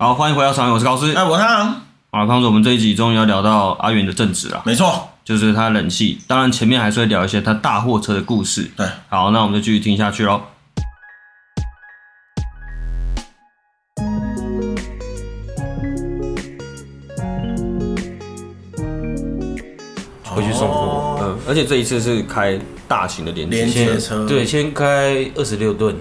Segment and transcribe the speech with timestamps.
[0.00, 1.12] 好，欢迎回到常，我是高斯。
[1.12, 1.74] 哎，我是汤。
[2.12, 4.62] 好，汤总，我们这一集终于要聊到阿元的正职了。
[4.64, 6.20] 没错，就是他冷气。
[6.28, 8.70] 当然，前面还是会聊一些他大货车的故事。
[8.76, 10.40] 对，好，那我们就继续听下去喽。
[20.22, 22.56] 回去送货，嗯，而且这一次是开
[22.86, 25.92] 大型的连接连接车，对，先开二十六吨，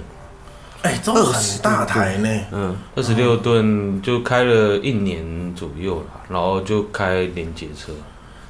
[0.83, 7.91] 哎、欸，这很大台呢，嗯，二十六吨就开了一年左右了，然后就开连接车。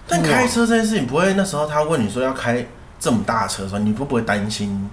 [0.07, 2.67] 但开车这件事情，不会那时候他问你说要开
[2.99, 4.89] 这么大车的时候，你不不会担心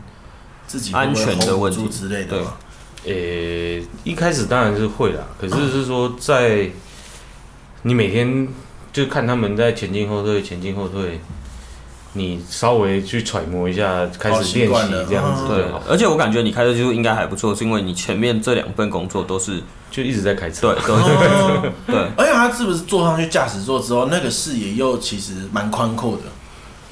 [0.66, 2.54] 自己安全的问题之类的吗？
[3.04, 6.70] 呃、欸，一开始当然是会啦，可是是说在
[7.82, 8.48] 你每天。
[8.94, 11.18] 就看他们在前进后退，前进后退，
[12.16, 15.48] 你稍微去揣摩一下，开始练习这样子。
[15.48, 20.72] 对，而且我感觉你开车技术应该还不错，是因为你前面这两份工作都是就一直在开车。
[20.74, 22.08] 对，对， 对，对。
[22.16, 26.22] 而且他是不是坐上去驾驶座之后，那个视野又其实蛮宽阔的？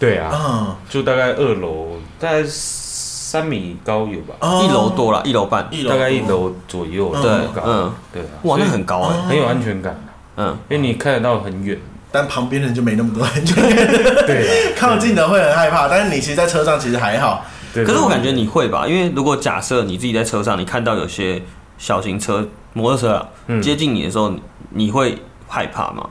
[0.00, 4.34] 对啊，嗯，就大概二楼，大概三米高有吧？
[4.64, 7.14] 一楼多了，一楼半，大概一楼左右。
[7.22, 7.30] 对，
[7.64, 8.28] 嗯，对啊。
[8.42, 10.04] 哇，那很高哎，很有安全感。
[10.36, 11.78] 嗯，因为你看得到很远。
[12.12, 13.86] 但旁边人就没那么多安全感，
[14.26, 15.88] 对，靠近的会很害怕。
[15.88, 17.44] 但是你其实，在车上其实还好。
[17.74, 18.86] 可是我感觉你会吧？
[18.86, 21.42] 因为如果假设你自己在车上，你看到有些
[21.78, 23.26] 小型车、摩托车
[23.62, 24.32] 接近你的时候，
[24.70, 25.18] 你会
[25.48, 26.06] 害怕吗？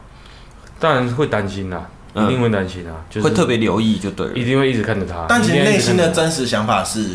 [0.80, 5.26] 当然会担心啦，一定会担心啊，就是会特别留意就对了，一定会一直看着他。
[5.30, 7.12] 但其实内心的真实想法是。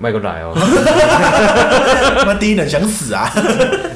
[0.00, 0.52] 迈过来哦！
[2.24, 3.28] 那第一人想死啊！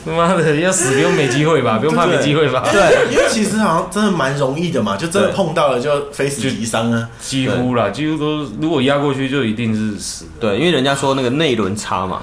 [0.04, 1.78] 妈的，要死不用没机会吧？
[1.80, 2.64] 不用怕没机会吧？
[2.72, 7.08] 对，因为其实好像真的蛮容易的嘛，就真的碰到了就非死即伤啊！
[7.20, 10.26] 几乎啦，几乎都如果压过去就一定是死。
[10.40, 12.22] 对，因为人家说那个内轮差嘛，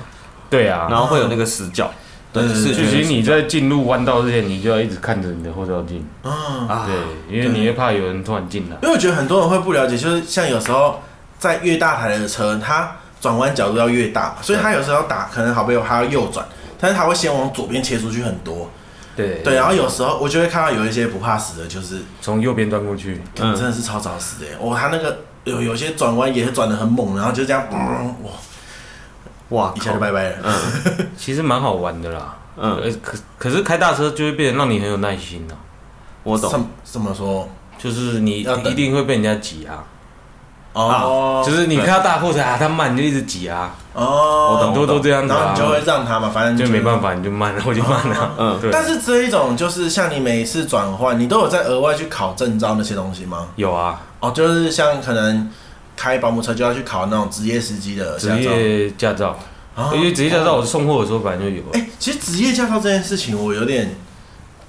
[0.50, 1.90] 对啊，然后会有那个死角。
[2.34, 2.76] 对，是。
[2.76, 6.06] 其实你在进入弯道之前，你就要一直看着你的后照镜。
[6.22, 6.96] 啊，对，
[7.34, 8.76] 因为你会怕有人突然进来。
[8.84, 11.02] 因为我觉得很多人会不了解，就是像有时候
[11.40, 12.92] 在越大台的车，它。
[13.22, 16.46] 转弯角度要越大，所以他有时候要打，可能好朋友他要右转，
[16.80, 18.70] 但是他会先往左边切出去很多。
[19.16, 24.48] 对对，然后有时候我就会看到有一些不怕死的，就是从右边转过去，真的是超早死的。
[24.62, 28.32] 哦，他那个有有些转弯也是转的很猛，然后就这样，哇
[29.50, 30.36] 哇，一下就拜拜了。
[30.44, 32.38] 嗯， 其实蛮好玩的啦。
[32.56, 35.58] 嗯，可可是开大车就会变得让你很有耐心了。
[36.24, 36.70] 我懂。
[36.84, 37.50] 怎么说？
[37.78, 39.84] 就是你一定会被人家挤啊。
[40.74, 43.76] 哦，就是你看到大货车啊，它慢你就一直挤啊。
[43.94, 48.32] 哦，很多都这样子，然后你就会让它嘛，反正就没办法，你就慢了， 我就慢了。
[48.38, 48.72] 嗯，对。
[48.72, 53.48] 但是这一种就是像你每一次转换，你都有在额外去考证照那些东西吗？
[53.56, 54.00] 有啊。
[54.20, 55.50] 哦，就是像可能
[55.98, 59.38] 开保姆车就要去考那种职业司机的职业驾照。
[59.94, 61.64] 因为职业驾照我送货的时候本来就有。
[61.74, 63.96] 哎，其实职业驾照这件事情我有点，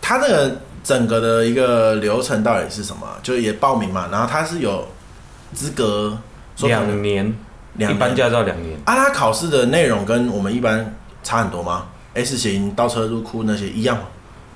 [0.01, 3.07] 它那个整个的一个流程到底是什么？
[3.23, 4.89] 就也报名嘛，然后它是有。
[5.53, 6.19] 资格
[6.63, 7.35] 两年，
[7.79, 8.79] 一般驾照两年。
[8.85, 14.03] 啊，他考试的内容跟我们一般差很多吗？S 型倒车入库那些一样吗？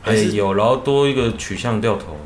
[0.03, 2.17] 还是有，然后多一个取向掉头。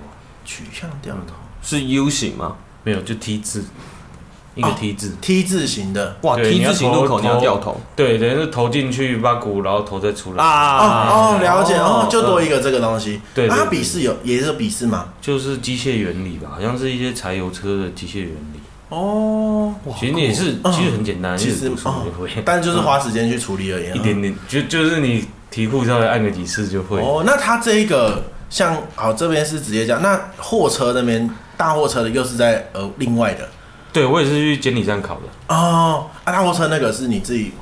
[0.44, 2.56] 取向掉头是 U 型吗？
[2.82, 3.62] 没有，就 T 字，
[4.54, 6.16] 一个 T 字，T 字型的。
[6.22, 7.78] 哇，T 字型路口你要掉头？
[7.94, 10.42] 对，等于是投进去把鼓，然后头再出来。
[10.42, 13.20] 啊哦，了解哦，就多一个这个东西。
[13.34, 15.10] 对，他笔试有也是笔试吗？
[15.20, 18.57] 就是机械原理吧，好像是一些柴油车的机械原理。
[18.90, 26.98] 哦，其实也是，其实很简单，其实会但就是花时间去处理而已，一点点，就就是你题库稍微按个几次就会。
[27.00, 33.46] 哦，那他这一个像，好，这边是直接讲，那货车那边大货车的又是在呃另外的。
[33.92, 35.54] 对，我也是去监理站考的。
[35.54, 37.52] 哦，啊，大货车那个是你自己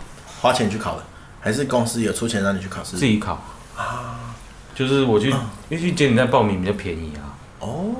[0.41, 1.03] 花钱去考的，
[1.41, 2.97] 还是公司有出钱让你去考试？
[2.97, 3.43] 自己考
[3.77, 4.33] 啊，
[4.77, 5.37] 就是我去，因
[5.71, 7.35] 为去监理站报名比较便宜啊。
[7.59, 7.95] 哦。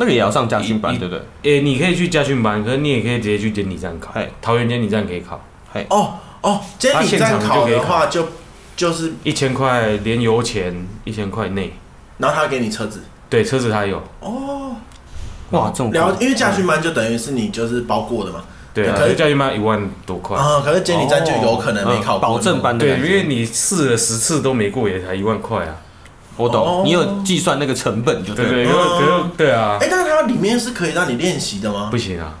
[0.00, 1.22] 那个也要上驾训班，对不对？
[1.42, 4.14] 诶，你可以去驾训班，可是你也可以直接去监理站考。
[4.40, 5.38] 桃园监理站可以考。
[5.70, 8.26] 嘿，哦哦，监理站考的话就
[8.74, 10.74] 就是一千块连油钱
[11.04, 11.74] 一千块内，
[12.16, 14.02] 然后他给你车子，对，车子他有。
[14.20, 14.74] 哦，
[15.50, 18.42] 哇，这种了，因为驾训班就等于是你就是包过的嘛。
[18.72, 22.26] 对啊，可是驾训班一万多块啊，可是监理站就有可能没考过。
[22.26, 25.76] 保证班的，对，因为你试了十次都没过，也才一万块啊。
[26.40, 28.44] 我懂，你有计算那个成本就对。
[28.46, 28.74] 对对，
[29.36, 29.76] 对啊。
[29.80, 31.88] 哎，但是它里面是可以让你练习的吗？
[31.90, 32.34] 不行啊。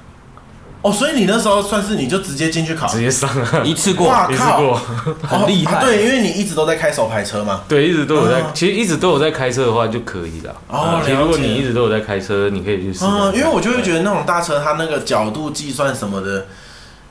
[0.82, 4.80] 哦，所以你那时候算是你就直接进去考，直接上啊， 一次过，一次过，
[5.22, 5.78] 很厉害。
[5.84, 7.60] 对，因为你一直都在开手排车嘛。
[7.68, 10.54] 对，一直都有在，其实一直都有在开车的话就可以了。
[10.68, 13.04] 哦，如果你一直都有在开车，你可以去试。
[13.04, 16.46] 嗯，因为我就会觉得那种大车，它那个角度计算什么的，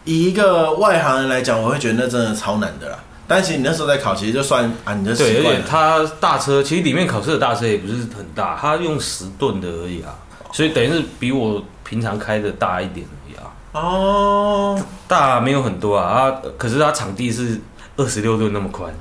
[0.04, 2.98] 以一个外行人来讲，我会觉得那真的超难的啦。
[3.30, 5.16] 但其实你那时候在考，其实就算啊，你的。
[5.16, 10.10] 对，而且它大车其实里面考试的大车也不是很大，它用十吨的而已啊，
[10.52, 13.44] 所以等于是比我平常开的大一点而已啊。
[13.74, 17.62] 哦，大没有很多啊，啊，可是它场地是
[17.96, 18.92] 二十六吨那么宽。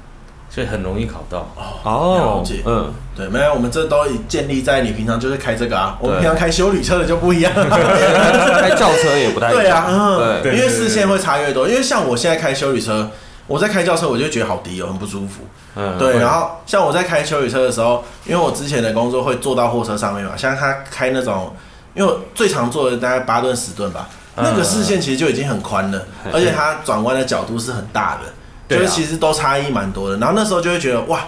[0.50, 1.46] 所以很容易考到。
[1.84, 13.10] 哦，了解，嗯，对，没有，我们这都建立在你平常就是开这个啊，我们平常开修理车的就不一样， 开轿车也不太一样，对啊，嗯，对，因为视线会差越多，因为像我现在开修理车，
[13.48, 15.42] 我在开轿车我就觉得好低哦，很不舒服，
[15.74, 21.52] 嗯，对，然后像我在开休旅车的时候，因为我之前的工作会坐到货车上面嘛，像他开那种，
[21.94, 28.20] 因为我最常坐的大概八吨十吨吧，那个视线其实就已经很宽了，而且它转弯的角度是很大的。
[28.68, 31.20] 就是其实都差异蛮多的，然后那时候就会觉得哇，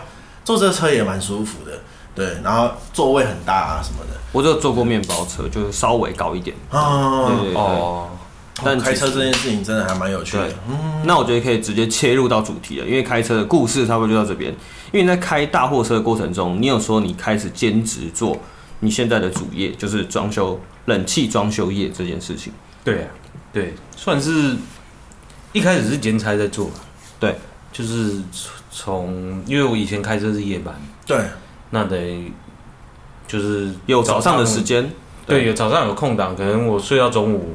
[0.45, 1.73] 坐这车也蛮舒服的，
[2.15, 4.21] 对，然后座位很大啊什么的。
[4.31, 6.55] 我就坐过面包车，就是稍微高一点。
[6.69, 7.63] 哦，对对对。
[7.63, 8.09] 哦，
[8.65, 10.49] 但开车这件事情真的还蛮有趣的。
[10.69, 14.51] 嗯，那我觉得可以直接切入到主题了，因为开车的故事差不多就到这边。
[14.93, 18.39] 因为你在开大货车的过程中，你有说你开始兼职做
[18.81, 22.53] 你现在的主业，就是装修冷气装修业这件事情。
[22.83, 23.09] 对啊，
[23.53, 24.57] 对，算是
[25.53, 26.71] 一开始是兼差在做。
[27.21, 27.37] 对，
[27.73, 28.17] 就是
[28.71, 30.75] 从，因为我以前开车是夜班，
[31.07, 31.19] 对，
[31.71, 32.31] 那得
[33.29, 34.91] 就是有早上的时间，
[35.27, 37.55] 对，有早上有空档，可能我睡到中午，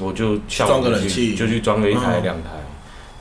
[0.00, 2.50] 我就装个冷气，就去装个一台两台，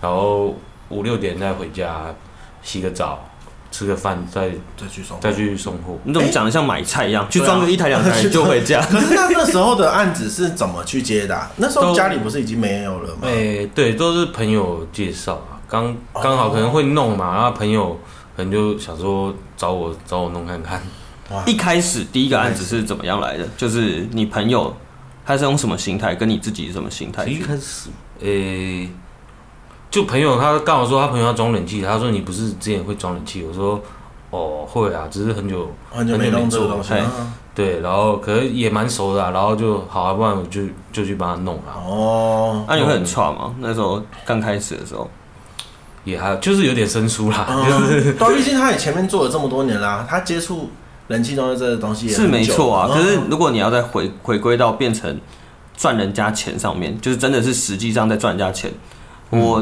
[0.01, 0.55] 然后
[0.89, 2.13] 五六点再回家
[2.61, 3.29] 洗个澡，
[3.71, 5.97] 吃个饭，再再去送，再去送货。
[6.03, 7.27] 你怎么讲的像买菜一样？
[7.29, 8.81] 去装个一台两台就回家？
[8.89, 11.47] 可是那那时候的案子是怎么去接的？
[11.57, 13.21] 那时候家里不是已经没有了吗？
[13.27, 15.59] 哎，对，都是朋友介绍啊。
[15.67, 17.99] 刚刚好可能会弄嘛，然后朋友
[18.35, 20.81] 可能就想说找我找我弄看看。
[21.45, 23.47] 一开始第一个案子是怎么样来的？
[23.55, 24.75] 就是你朋友
[25.29, 27.23] 他是用什么心态，跟你自己是什么心态？
[27.25, 28.89] 一开始，诶，
[29.91, 33.45] 就朋友他刚好说他朋友要装冷气，他说你不是之前会装冷气？
[33.47, 33.79] 我说
[34.31, 36.95] 哦会啊，只是很久很久没弄这个东西。
[37.53, 41.73] 对，然后可能也蛮熟的，啊然后就好啊，不然我就就去帮他弄了。
[41.75, 43.53] 哦，那你会很差吗？
[43.59, 45.07] 那时候刚开始的时候。
[46.05, 47.45] 也还就是有点生疏啦，
[48.17, 50.71] 对，毕竟他也前面做了这么多年啦，他接触
[51.09, 52.87] 人气中的这个东西也是没错啊。
[52.87, 55.19] 可是如果你要再回回归到变成
[55.75, 58.71] 赚人家钱上面，就是真的是实际上在赚人家钱，
[59.29, 59.61] 我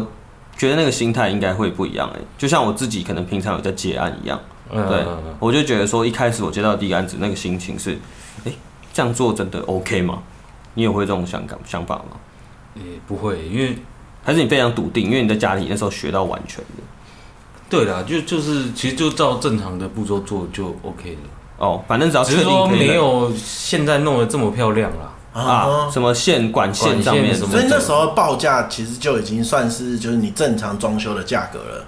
[0.56, 2.20] 觉得那个心态应该会不一样哎。
[2.38, 4.40] 就像我自己可能平常有在接案一样，
[4.72, 5.04] 嗯对，
[5.40, 7.98] 我就觉得说一开始我接到第一个案子，那个心情是，
[8.46, 8.52] 哎，
[8.94, 10.22] 这样做真的 OK 吗？
[10.76, 12.18] 你有会这种想感想法吗？
[12.76, 13.76] 也不会，因为。
[14.24, 16.84] 还是你非常笃定，因为你在家里那时候学到完全的。
[17.70, 21.20] 对啦，就就是其实就照正常的步骤做就 OK 了。
[21.58, 25.14] 哦，反正只要确定只是说没有现在弄得这么漂亮啦。
[25.34, 31.86] 啊，什么线管线上面什么，所以那时候报价其实就已经算是就是你正常装修的价格了。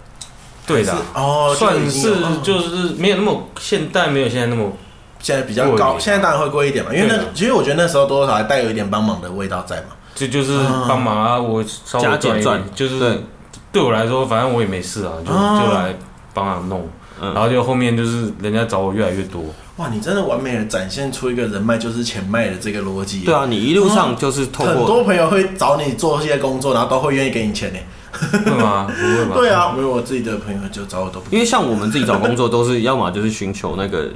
[0.67, 2.13] 对的，哦，算是
[2.43, 4.71] 就是没有那么现代，没有现在那么
[5.19, 9.87] 现在比较高，现在当然会贵一点嘛，因为那其实我觉得那时候多多少少还带有一点帮忙的味道在嘛。
[10.13, 12.39] 这就是帮忙啊，我稍微赚。
[12.39, 12.99] 一点，就是
[13.71, 13.81] 对。
[13.81, 15.95] 我来说，反正我也没事啊，就就来
[16.35, 16.87] 帮忙弄，
[17.19, 19.43] 然后就后面就是人家找我越来越多。
[19.77, 23.21] 哇，你真的完美的展现出一个人脉就是钱脉的这个逻辑。
[23.21, 27.79] 对啊，你一路上就是透过很多朋友会找你做一些工作，然后都会愿意给你钱呢。
[28.11, 28.87] 会吗？
[28.87, 29.35] 不会吧？
[29.35, 34.09] 对啊，因为我自己的朋友就找我都不，因为像我们自己找工作都是要么就是寻求那个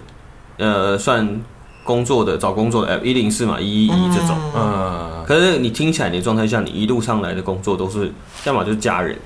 [0.57, 1.41] 呃算。
[1.85, 8.09] 工作的找工作的 App 一零四嘛，一一一这种，嗯，可是你听起来你的状态下，你一路上来的工作都是，
[8.45, 9.19] 要么就是家人，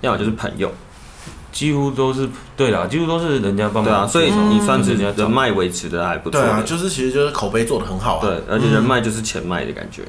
[0.00, 0.68] 要么就是朋友，
[1.52, 3.84] 几乎都是对啦，几乎都是人家帮忙。
[3.84, 6.40] 对啊，所以你算是人脉维持的还不错。
[6.40, 8.20] 对啊，就是其实就是口碑做的很好啊。
[8.22, 10.02] 对，而且人脉就是钱脉的感觉。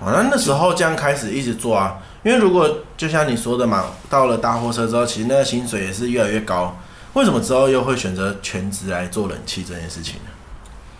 [0.00, 6.76] 好，那那时候这样开始一直做啊，因为如果就像你说的嘛，到了大货车之后，其实那个薪水也是越来越高。
[7.14, 10.30] 为什么之后又会选择全职来做冷气这件事情呢？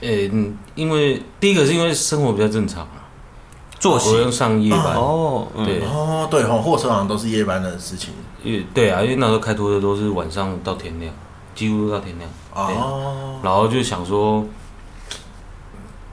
[0.00, 3.02] 诶，嗯，因为第一个是因为生活比较正常啊，
[3.84, 4.10] 作息。
[4.10, 4.94] 不用上夜班。
[4.96, 6.42] 哦，对哦，对。
[6.44, 11.12] 哦，货车好像都是夜班的事情，因为对啊，因为那时候开拖车都是晚上到天亮，
[11.54, 12.30] 几乎都到天亮。
[12.54, 14.42] 哦，然后就想说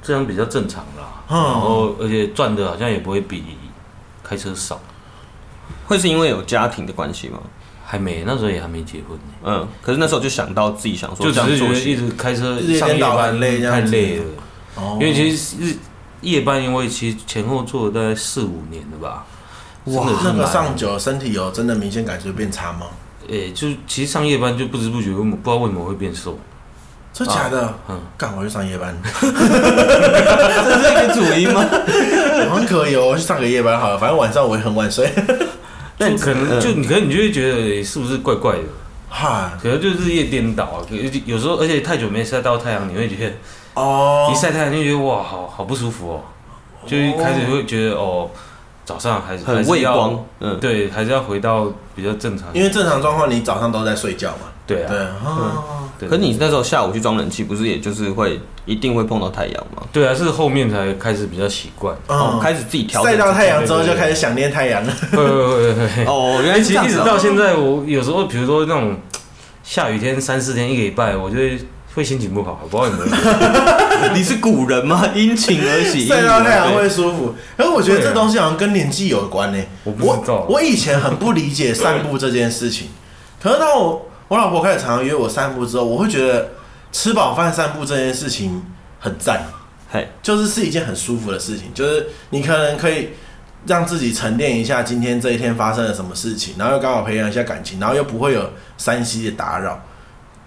[0.04, 3.42] 这样比较正常啦，然后而且赚的好像也不会比
[4.22, 4.78] 开车少，
[5.86, 7.40] 会是因为有家庭的关系吗？
[7.86, 9.20] 还没，那时候也还没结婚。
[9.44, 14.26] 嗯，可是那时候就想到自己想说，就只是觉得一直开车上夜班累，太累了。
[14.76, 15.76] 哦，因为其实日
[16.22, 19.26] 夜班，因为其实前后做了大概四五年了吧。
[19.86, 22.88] 哇，那个上久，身体有真的明显感觉变差吗？
[23.28, 26.38] 诶，就其实上夜班就不知不觉，不知道为什么会变瘦。
[27.14, 27.74] 真的假的？
[27.90, 31.62] 嗯，干我去上夜班， 这是一个主因吗？
[32.56, 35.12] 很可以哦，我去上个夜班好了，反正晚上我也很晚睡。
[35.98, 38.64] 但可能就你可能你就会觉得是不是怪怪的？
[39.12, 40.80] 哈，可能就日夜颠倒啊。
[41.26, 43.36] 有时候而且太久没晒到太阳，你会觉得
[43.74, 46.24] 哦，一晒太阳就觉得哇，好好不舒服哦，
[46.88, 48.30] 就一开始会觉得哦。
[48.92, 52.50] 早上还是很畏光，嗯，对，还是要回到比较正常。
[52.52, 54.48] 因为正常状况，你早上都在睡觉嘛。
[54.68, 55.16] 对啊，对啊。
[55.26, 59.84] 嗯，可你那时候下午去装冷气，不是也就是会一定会碰到太阳吗？
[59.94, 63.02] 对啊，是后面才开始比较习惯，哦，开始自己调。
[63.02, 64.94] 晒到太阳之后就开始想念太阳了。
[65.12, 66.04] 会会会会。
[66.12, 68.98] 哦，原来其实一直到现在，我有时候比如说那种
[69.64, 71.58] 下雨天三四天一个礼拜，我就会。
[71.94, 74.14] 会心情不好，不知道有没有？
[74.16, 75.10] 你是古人吗？
[75.14, 77.36] 因情而喜，晒到太阳会舒服。
[77.58, 79.62] 可是我觉得这东西好像跟年纪有关呢。
[79.84, 80.46] 我不知道。
[80.50, 82.88] 我以前很不理解散步这件事情，
[83.42, 86.52] 可是当我我老婆开始常常约我散步之后，我会觉得
[86.94, 88.64] 吃饱饭散步这件事情
[88.98, 89.44] 很赞。
[89.92, 93.10] 嘿，就是是一件很舒服的事情，就是你可能可以
[93.66, 99.84] 让自己沉淀一下今天这一天发生了什么事情，然后又刚好培养一下感情，然后又不会有三 C 的打扰。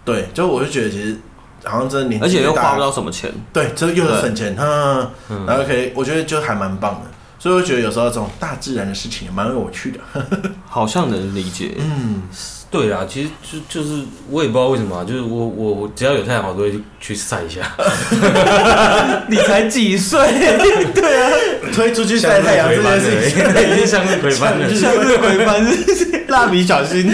[0.05, 1.19] 对，就我就觉得其实。
[1.65, 10.01] 好像真的年纪，而且又花不到什么钱，对，这又是省钱，嗯，然后可以，我觉得就还蛮棒的，所以我觉得有时候这种大自然的事情也蛮有趣的，
[10.69, 12.23] 好像能理解，嗯，
[12.71, 13.29] 对啊，其实
[13.71, 17.61] 就就是我也不知道为什么，就是我我我只要有太阳，我都会去晒一下。
[19.29, 20.19] 你才几岁？
[20.93, 21.31] 对啊，
[21.73, 23.39] 推出去晒太阳这件事情，
[23.73, 23.77] 已。
[23.77, 25.65] 经向日葵般了，向日葵般，
[26.29, 27.11] 蜡笔小新。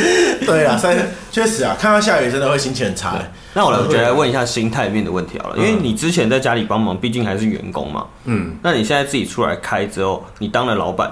[0.46, 0.96] 对啊，晒
[1.30, 3.18] 确实啊，看到下雨真的会心情很差。
[3.52, 8.06] 那我来，我觉得来问一下心态面的问题好了，因为你之前在家里帮忙，毕竟还是员工嘛。
[8.24, 8.56] 嗯。
[8.62, 11.10] 那你现在自己出来开之后，你当了老板，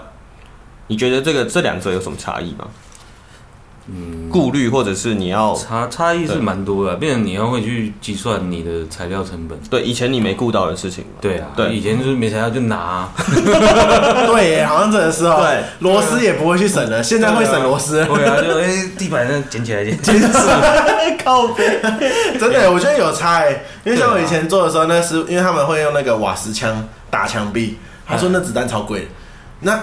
[0.87, 2.67] 你觉得这个这两者有什么差异吗？
[3.91, 9.59] 嗯，顾虑或者是你要差差异是蛮多的，变成你要会去计算你的材料成本。
[9.71, 11.05] 对，以前你没顾到的事情。
[11.21, 13.09] 对啊，对，以前就是没材料就拿。
[14.27, 15.39] 对，好像真的是哦。
[15.41, 18.05] 对，螺丝也不会去省了，现在会省螺丝。
[18.05, 21.17] 对啊，就哎，地板上捡起来捡起来。
[21.25, 21.81] 靠北，
[22.39, 29.09] 真的，我觉得有差哎，因为像我以前做的时候，那是因为他们会用那个瓦斯枪打墙壁，他说那子弹超贵。
[29.61, 29.81] 那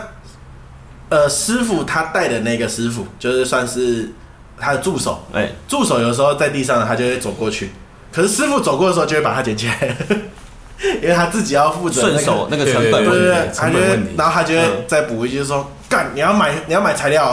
[1.16, 4.12] 呃，师傅他带的那个师傅，就是算是
[4.58, 5.24] 他的助手。
[5.32, 7.70] 哎，助手有时候在地上，他就会走过去。
[8.12, 9.96] 可是师傅走过的时候，就会把它捡起来，
[11.02, 17.32] 因为他自己要负责顺手那个成本，对对对，他就会，然后他就会再补一句说：“干，你要买，你要买材料。”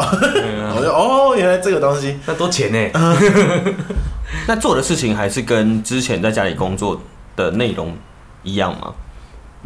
[0.76, 2.90] 我就哦，原来这个东西那多钱呢？
[4.46, 7.02] 那做的事情还是跟之前在家里工作
[7.34, 7.92] 的内容
[8.44, 8.94] 一样吗？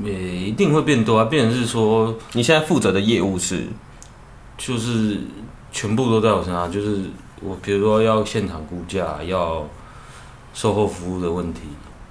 [0.03, 3.67] 也一定会变多啊，变成是说你现在负责的业务是。
[4.57, 5.19] 就是
[5.71, 7.03] 全部都在我身上，就是
[7.43, 9.67] 我比如说要现场估价，要
[10.55, 11.61] 售后服务的问题，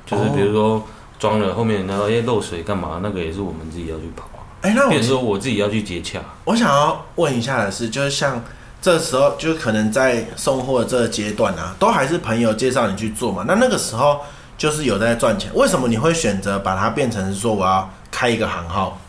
[0.05, 0.83] 就是比如说
[1.17, 4.29] 装了后面然后哎漏水干嘛，那个也是我们自己要去跑。
[4.61, 6.19] 哎，那我变成说我自己要去接洽。
[6.43, 8.43] 我想要问一下的是，就是像
[8.81, 13.43] 这时候，就可能在送货的这个阶段啊，都还是朋友介绍你去做嘛？
[13.47, 14.21] 那那个时候
[14.57, 18.99] 就是有在赚钱，为什么你会选择把它变成说我要开一个行号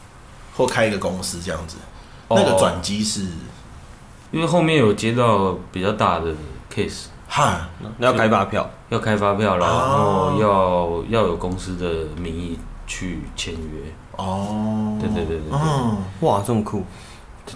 [0.57, 1.77] 或开一个公司这样子？
[2.29, 3.23] 那个转机是，
[4.33, 6.27] 因为后面有接到比较大的
[6.73, 7.69] case，哈，
[7.99, 13.93] 要开发票，要开发票，然后要要有公司的名义去签约。
[14.17, 16.83] 哦，对对对对，嗯，哇，这么酷，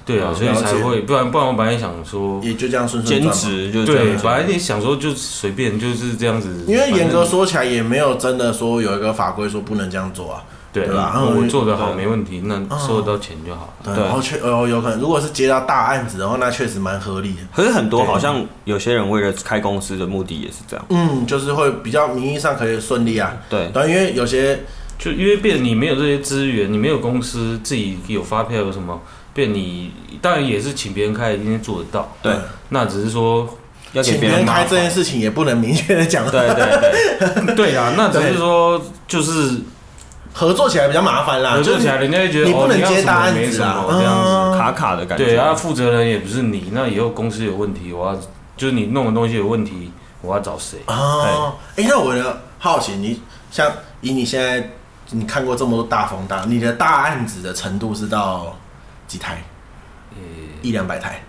[0.04, 10.44] 对啊，所以才会，不然不然我本来想说，也就这样顺顺兼职就对，本来你想说就随便就是这样子，因为严格说起来也没有真的说有一个法规说不能这样做啊。
[10.72, 11.20] 对吧？
[11.20, 13.74] 我做的好没问题，那收得到钱就好。
[13.82, 17.38] 对，然后确哦，有可能如果是接到大案子的话，那确实蛮合理的。
[17.52, 20.86] 可是很多好像有些人为了开公司的目的也是这样。
[20.90, 23.32] 嗯，就是会比较名义上可以顺利啊。
[23.48, 24.60] 对，但因为有些
[24.96, 29.00] 就因为变你没有这些资源，你没有公司自己有发票有什么，
[29.34, 29.90] 变你
[30.22, 32.14] 当然也是请别人开，今天做得到。
[32.22, 32.32] 对，
[32.68, 33.58] 那只是说
[33.92, 36.30] 要请别人开这件事情也不能明确的讲。
[36.30, 39.56] 对对对， 对啊，那只是说就是。
[40.32, 45.25] 合作起来比较麻烦啦，合作起来人家会觉得你不能接大案子啊，这样子卡卡的感觉。
[45.25, 48.16] 对啊，负责人也不是你，那以后公司有问题，我要
[48.56, 50.78] 就是你弄的东西有问题，我要找谁？
[50.87, 53.20] 哦，哎，那我的好奇，你
[53.50, 53.70] 像
[54.00, 54.70] 以你现在
[55.10, 58.56] 你看过这么多大风大，你的大案子的程度是到
[59.08, 59.42] 几台？
[60.12, 60.18] 呃，
[60.62, 61.22] 一两百台。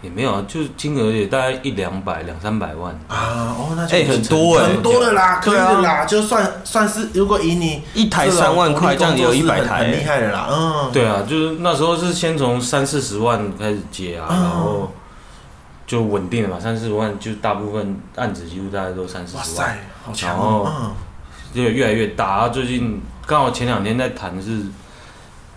[0.00, 3.56] 也没有啊，就是金额也大概一两百两三百万啊。
[3.58, 10.46] 哦，那哎很多哎，很多的啦，可以的啦，就算算是如果以你一台三万块，这样也有一百台，很厉害的啦。
[10.50, 14.92] 嗯，对啊，就是那时候是先从三四十万开始接啊，然后
[15.84, 20.68] 就稳定了嘛，三四十万就大部分案子几乎大概都三四十万，好强，然后
[21.52, 22.48] 就越来越大。
[22.50, 24.60] 最近刚好前两天在谈是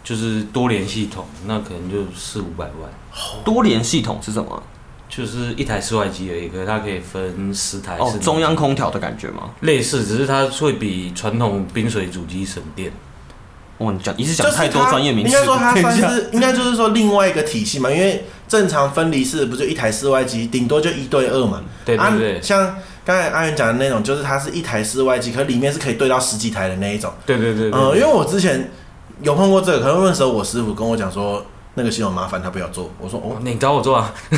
[0.04, 2.90] 就是多联系统，那可能就四五百万。
[3.44, 4.64] 多联系统是什么？
[5.10, 7.98] 就是一台室外机而已，可是它可以分十台。
[7.98, 9.50] 哦，中央空调的感觉吗？
[9.60, 12.90] 类似，只是它会比传统冰水主机省电。
[13.78, 15.30] 哦，你讲一直讲太多专业名词。
[15.30, 21.62] 应该说它算是， 应该就是说另外一个体系嘛，因为正常分离式不就一台室外机，顶多就一对二嘛。
[21.84, 22.38] 对对对。
[22.38, 27.12] 啊、像刚才阿元讲的那种，就是它是一台室外机，可是里面是可以对到十几台的那一种。
[27.26, 27.78] 对对对，对。
[27.78, 28.72] 嗯，因为我之前
[29.22, 31.46] 有碰过这个，可能那时候我师傅跟我讲说。
[31.76, 32.92] 那个系统麻烦，他不要做。
[33.00, 34.14] 我说哦，你找我做啊！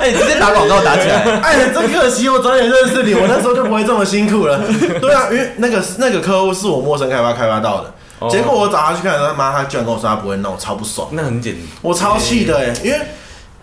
[0.00, 1.22] 哎、欸，直接打广告打起来！
[1.42, 4.60] 哎，真可惜，我早点认识你，我那时候就不会这么辛苦了。
[5.00, 11.08] 对啊，因为那个那个客户是我陌生开发开发到的，哦、结果我找他去看，他妈他居然跟我说他不会弄，我超不爽。
[11.12, 13.00] 那很简单，我超气的哎，因为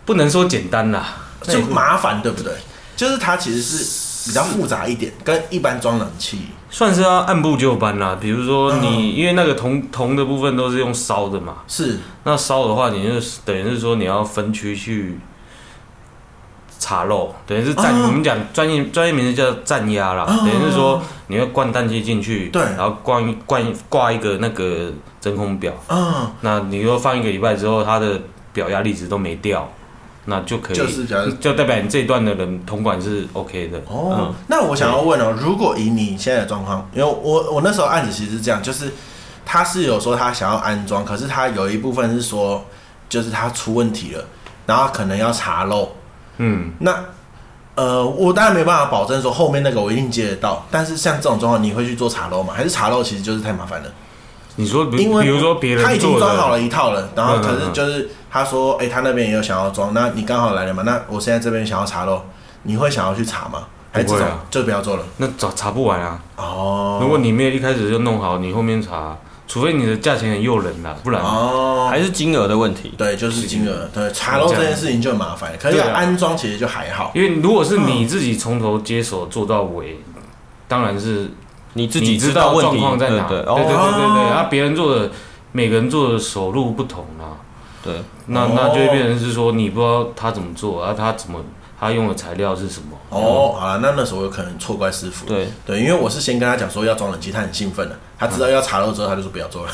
[0.03, 1.07] 不能说简单啦，
[1.41, 2.51] 就麻烦，对不对？
[2.97, 6.49] 就是它其实是比较复杂一点，跟一般装冷气。
[6.75, 11.99] 算是要按部就班啦，比如说你，因为那个铜铜的部分都是用烧的嘛，是。
[12.25, 13.11] 那烧的话，你就
[13.45, 15.17] 等于是说你要分区去
[16.77, 24.91] 查漏，等于是站，我们讲专业专业名字叫站压啦，等于是说你要灌氮气进去，对，然后灌灌挂一个那个
[25.21, 28.19] 真空表，嗯，那你说放一个礼拜之后，它的
[28.51, 29.65] 表压力值都没掉。
[30.25, 31.05] 那就可以，就是
[31.39, 34.15] 就代表你这一段的人同管是 OK 的哦。
[34.17, 38.91] 嗯、那我想要问哦，如果以你现在的状况，因为我我那时候案子其实是这样，就是
[39.45, 42.65] 他是有说他想要安装，可是他有一部分是说，
[43.07, 44.25] 就是他出问题了，
[44.65, 45.95] 然后可能要查漏。
[46.37, 46.97] 嗯，那
[47.75, 52.53] 呃，我当然没办法保证说后面那个我一定接得到，但是像这种状况，你会去做查漏吗？
[52.55, 53.91] 还是查漏其实就是太麻烦了？
[54.57, 60.83] 你说，因为比如说别人他已经装好了一套了，然后可是就是他说，哎、欸，他那边也有想要装，那你刚好来了嘛？
[60.83, 62.21] 那我现在这边想要查喽，
[62.63, 63.65] 你会想要去查吗？
[63.91, 65.03] 还是这种就不要做了？
[65.17, 66.21] 那查查不完啊。
[66.37, 72.93] 哦，如果你没有一开始就弄好，你后面查，除非你的价钱很诱人啦，不然哦，还是金额的问题。
[72.97, 73.89] 对，就是金额。
[73.93, 79.99] 对，查漏这件事情就很麻烦，可是安装其实就还好，因为如果是你自己从头接手做到尾，
[80.67, 81.29] 当然是。
[81.75, 83.27] 你自己知道状况在哪？
[83.27, 85.09] 对对对对对，然后别人做的，
[85.51, 87.37] 每个人做的手路不同啊。
[87.83, 87.93] 对，
[88.25, 91.39] 那那就会变成是说，你不知道他怎么做，然后他怎么。
[91.77, 92.97] 他用的材料是什么？
[93.09, 95.25] 哦，好了，那那时候有可能错怪师傅。
[95.25, 99.71] 对对，因为我是先跟他讲说要装冷气，他很兴奋的，他知道要查漏之后，他就说不要做了。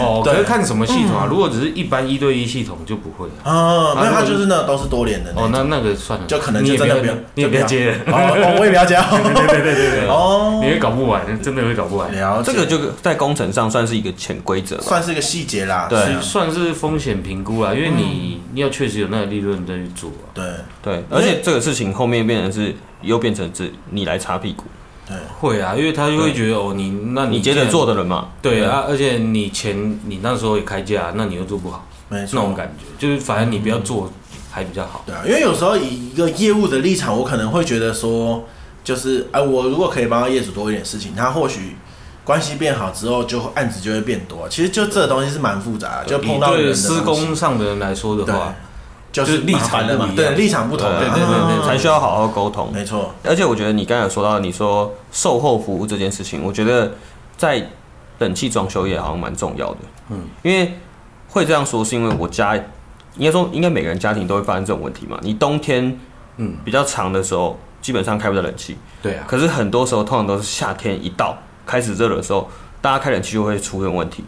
[0.00, 1.26] 哦， 可是看什么系统啊？
[1.28, 3.94] 如果只是一般一对一系统就不会啊。
[3.96, 5.32] 那他就是那都是多连的。
[5.36, 7.94] 哦，那那个算了，就可能就真的不要，你也不要接。
[8.06, 8.94] 哦， 我也不要接。
[8.94, 10.08] 对对对对对。
[10.08, 12.10] 哦，你会搞不完，真的会搞不完。
[12.44, 15.86] 这个就在工程上算是一个潜规则，算是一个细节啦。
[15.88, 20.10] 对，算是风险评估啦，因为你你要确实有那个利润再去做。
[20.34, 20.44] 对
[20.82, 21.84] 对，而且这个事情。
[21.94, 24.64] 后面变成是又变成是你来擦屁股，
[25.06, 32.84] 对，会啊，因为他就会觉得哦，你那你接着做的人嘛，对啊，而且你钱你那时候也开价，那你又做不好，没错，那种感觉。
[32.98, 34.10] 就是反正你不要做
[34.50, 38.44] 还比较好，对啊，因为有时候以一个业务的立场，我可能会觉得说，
[38.82, 41.76] 就是哎，我如果可以帮到业主多一点事情，他或许
[42.24, 44.48] 关系变好之后，就案子就会变多。
[44.48, 48.54] 其实就这个东西是蛮复杂的，就碰到对施工上的人来说的话。
[49.14, 52.72] 就是立场的嘛，对，立场不同，对对对对，才需要好好沟通。
[52.72, 56.92] 没错，而且我觉得你刚才有说到，你说售后服务这件事情，我觉得
[57.36, 57.64] 在
[58.18, 59.78] 冷气装修业好像蛮重要的。
[60.10, 60.76] 嗯，因为
[61.28, 62.56] 会这样说，是因为我家
[63.16, 65.16] 应该说，应该每个人家庭都会发生这种问题嘛。
[65.22, 65.96] 你冬天
[66.38, 68.76] 嗯比较长的时候，基本上开不了冷气。
[69.00, 69.24] 对啊。
[69.28, 72.50] 可是很多时候，通常都是夏天一到开始热的时候，
[72.80, 74.24] 大家开冷气就会出现问题。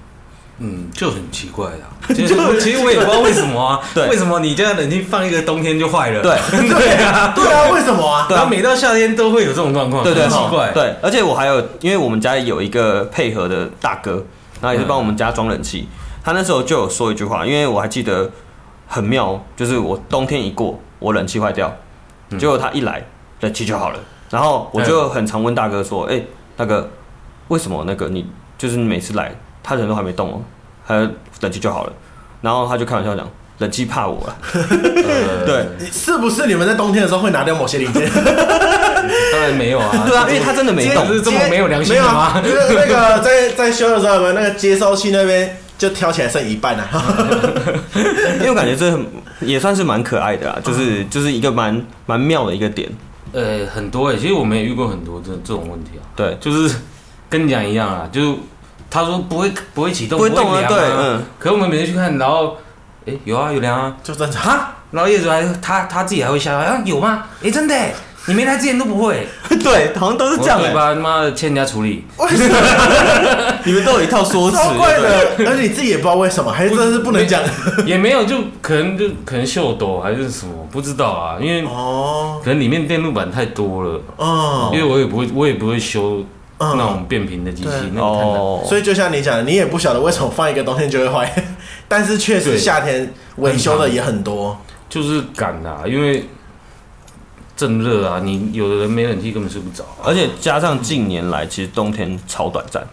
[0.59, 1.81] 嗯，就很奇怪的。
[2.15, 3.81] 其实其实我也不知道为什么啊。
[3.95, 4.09] 对。
[4.09, 6.21] 为什么你家冷气放一个冬天就坏了？
[6.25, 6.33] 对。
[6.69, 7.33] 对啊。
[7.37, 8.27] 对啊，为什么啊？
[8.29, 8.47] 对啊。
[8.51, 10.03] 每到夏天都会有这种状况。
[10.03, 10.23] 对对。
[10.23, 10.73] 很奇怪。
[10.73, 10.95] 对。
[11.03, 14.25] 而且我还有，因为我们家有一个配合的大哥，
[14.61, 15.89] 然后也是帮我们家装冷气。
[16.25, 18.31] 他那时候就有说一句话，因为我还记得
[18.89, 21.71] 很妙，就是我冬天一过，我冷气坏掉，
[22.39, 23.07] 结果他一来，
[23.41, 23.99] 冷气就好了。
[24.31, 26.21] 然后我就很常问大哥说：“哎，
[26.57, 26.91] 大哥，
[27.49, 28.27] 为什么那个你
[28.59, 29.33] 就是你每次来？”
[29.69, 30.41] 他人都还没动哦，
[30.85, 30.95] 还
[31.41, 31.93] 冷气就好了，
[32.41, 34.37] 然后他就开玩笑讲，冷气怕我了。
[35.45, 38.09] 对，是不是你们在冬天的时候会拿掉某些零件？
[39.33, 42.41] 当然没有啊， 对啊，因为他真的没动，是这么没有良心的吗？
[42.45, 46.89] 那个在在修的时候，那个接收器那边就挑起来剩一半啊。
[48.39, 48.97] 因为我感觉这
[49.41, 52.89] 也算是蛮可爱的啊，就是就是一个蛮蛮妙的一个点。
[53.33, 56.07] 呃，很多哎，其实我们也遇过很多这这种问题啊。
[56.15, 56.77] 对，就是
[57.29, 58.39] 跟你讲一样啊，就。
[58.91, 61.23] 他说不会不会启动，不会动啊，对，嗯。
[61.39, 62.57] 可是我们每次去看，然后，
[63.07, 64.43] 哎，有啊，有凉啊，就正常。
[64.43, 67.25] 哈，然后业主还他他自己还会笑，啊，有吗？
[67.43, 67.75] 哎，真的，
[68.29, 69.27] 你没来之前都不会。
[69.63, 70.61] 对，好像都是这样。
[70.61, 72.05] 你把他妈的欠人家处理。
[73.65, 74.57] 你们都有一套说辞。
[74.57, 77.43] 超怪的，而且你自己也不知道为什么，还是真的是不能讲。
[77.85, 81.39] 也没有，就可能就可能秀逗还是什么，不知道啊。
[81.41, 84.01] 因为哦，可能里面电路板太多了。
[84.17, 84.71] 哦。
[84.73, 86.23] 因为我也不会，我也不会修
[86.59, 88.67] 那种变频的机器，那个太难。
[88.67, 91.45] 所以就像你讲的，你也不晓得为什么放一个冬天就会坏，
[91.89, 94.57] 但是确实夏天维修的也很多。
[94.89, 96.25] 就是赶啊，因为。
[97.57, 98.21] 正热啊！
[98.23, 102.87] 你有的人没冷气根本睡不着，而且加上近年来其实冬天超短暂，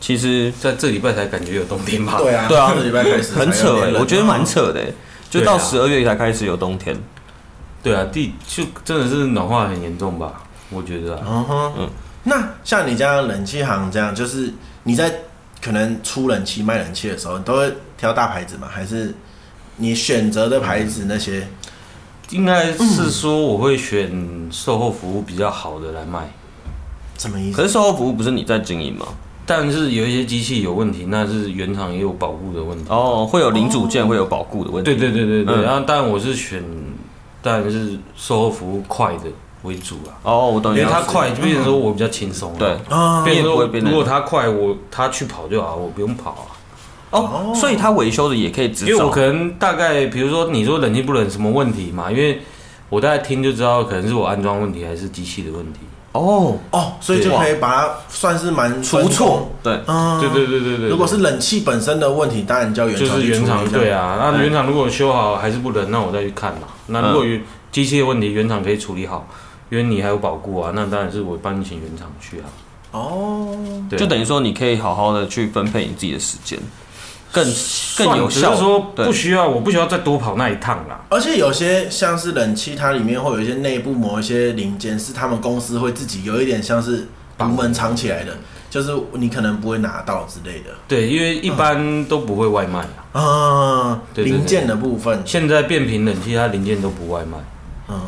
[0.00, 2.16] 其实在这礼拜才感觉有冬天吧？
[2.16, 4.82] 对啊，对啊，这礼拜开始很扯哎，我觉得蛮扯的，
[5.28, 6.96] 就到十二月才开始有冬天。
[7.82, 10.44] 对啊，地就真的是暖化很严重吧？
[10.70, 11.22] 我觉得。
[11.28, 11.90] 嗯哼，嗯。
[12.22, 14.52] 那像你这样冷气行这样，就是
[14.82, 15.12] 你在
[15.60, 18.68] 可能出冷气卖冷气的时候，你都会挑大牌子吗？
[18.70, 19.14] 还是
[19.76, 21.46] 你选择的牌子那些？
[22.30, 26.30] 应该是说我会选售后服务比较好的来卖，
[27.18, 27.56] 什么意思？
[27.56, 29.06] 可是售后服务不是你在经营吗？
[29.46, 32.84] 但是有一些机器有问题，那是原厂也有保护的问题。
[32.88, 34.88] 哦，会有零组件会有保护的问题。
[34.88, 35.62] 对对对对对。
[35.64, 36.62] 然后，当然我是选，
[37.42, 39.24] 当然是售后服务快的
[39.62, 40.16] 为主啊。
[40.22, 40.74] 哦，我懂。
[40.76, 42.54] 因为它快，就变成说我比较轻松。
[42.58, 42.76] 对。
[43.24, 46.46] 变成说，如果它快，我他去跑就好，我不用跑啊。
[47.10, 52.08] 哦，所以他维修的也可以直，因为我可能大概，比如说你说冷气不冷什么问题嘛？
[52.08, 52.40] 因为
[52.88, 55.80] 我大概听就知道，可能是我安装问题还是机器的问题。
[56.12, 59.48] 哦哦，所以就可以把它算是蛮出错。
[59.62, 60.88] 对，嗯，对对对对对。
[60.88, 64.18] 如果是冷气本身的问题，当然叫原厂就是原厂对啊。
[64.20, 66.68] 那原厂如果修好还是不冷，那我再去看嘛。
[66.86, 67.26] 那如果
[67.72, 69.26] 机器的问题原厂可以处理好，
[69.70, 72.44] 因为你还有保固啊，那当然是我帮你请原厂去啊。
[72.92, 73.56] 哦，
[73.88, 76.58] 对，就等于说你可以好好的去分配你自己的时间。
[77.32, 77.46] 更
[77.96, 81.00] 更有效，就是说不需要，我不需要再多跑那一趟啦。
[81.08, 87.06] 而且有些像是冷气，它里面会有一些内部某一些零件，是他们公司会自己有一点像是
[87.38, 88.36] 独门藏起来的，
[88.68, 90.70] 就是你可能不会拿到之类的。
[90.88, 92.80] 对，因为一般都不会外卖
[93.12, 93.22] 啊。
[93.22, 97.38] 啊，零件的部分，现在变频冷气它零件都不外卖。
[97.90, 98.00] 嗯。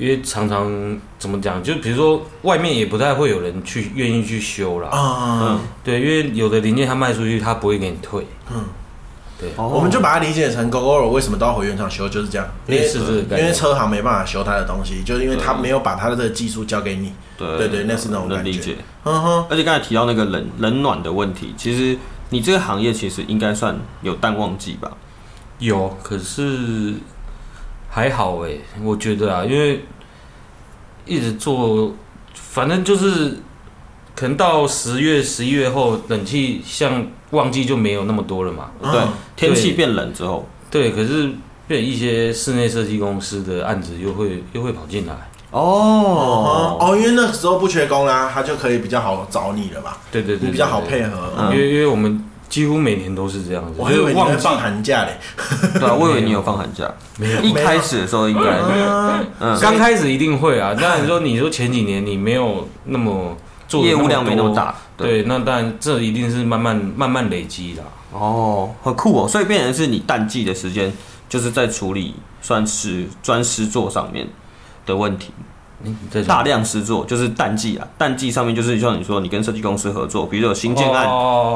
[0.00, 4.88] 因为常常怎么讲，就比如说外面也不太会有人去愿意去修啦。
[4.88, 8.26] 啊，嗯，对，因为有的零件他卖出去，他不会给你退。
[8.50, 8.64] 嗯，
[9.38, 12.48] 对，我们就把它理解成 Gogoro 为什么都要回原厂修，就是这样。
[12.66, 17.12] 因为是因为车行没办法修他的东西，就是因为他没有把他的这个技术交给你。
[17.36, 18.50] 对对对，那是那种感觉。
[18.50, 18.76] 理解。
[19.04, 19.46] 嗯哼。
[19.50, 21.98] 而且刚才提到那个冷冷暖的问题，其实
[22.30, 24.90] 你这个行业其实应该算有淡旺季吧？
[25.58, 26.94] 有，可是。
[27.92, 28.50] 还好哎，
[28.84, 29.84] 我觉得啊，因为
[31.04, 31.92] 一直做，
[32.34, 33.36] 反正就是
[34.14, 38.70] 可能到十月、十一月后，冷气像旺季就没有那么多了嘛。
[38.80, 39.00] 对，
[39.34, 41.32] 天气变冷之后，对，可是
[41.66, 45.14] 变一些室内设计公司的案子又会又会跑进来。
[45.50, 49.98] 哦哦，因为那时候不缺工啦，他就可以比较好找你了吧？
[50.12, 52.24] 对对对，比较好配合，因为因为我们。
[52.50, 55.16] 几乎每年都是这样子，我还以为你会放寒假嘞。
[55.78, 56.92] 对啊， 我以为你有放寒假。
[57.16, 58.58] 没有，一开始的时候应该，
[59.38, 60.74] 嗯，刚开始一定会啊。
[60.74, 63.36] 当然说，你说前几年你没有那么
[63.68, 67.82] 做业务量没那么大，对，那当然这一定是慢慢慢慢累积的。
[68.12, 70.92] 哦，很酷哦，所以变成是你淡季的时间
[71.28, 74.26] 就是在处理算是专师座上面
[74.84, 75.32] 的问题。
[76.26, 81.08] 大量施作就是淡季啊，淡季上面就是像你说，你跟设计公司合作，比如有新建案，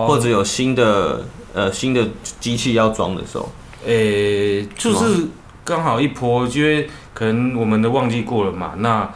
[0.06, 2.08] 或者有新的呃新的
[2.40, 3.50] 机器要装的时候，
[3.84, 5.26] 诶、欸，就是
[5.62, 9.08] 刚好一波，因为可能我们的旺季过了嘛，那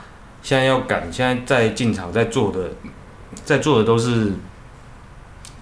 [0.42, 2.70] 现在要赶，现在在进场在做的，
[3.44, 4.32] 在做的都是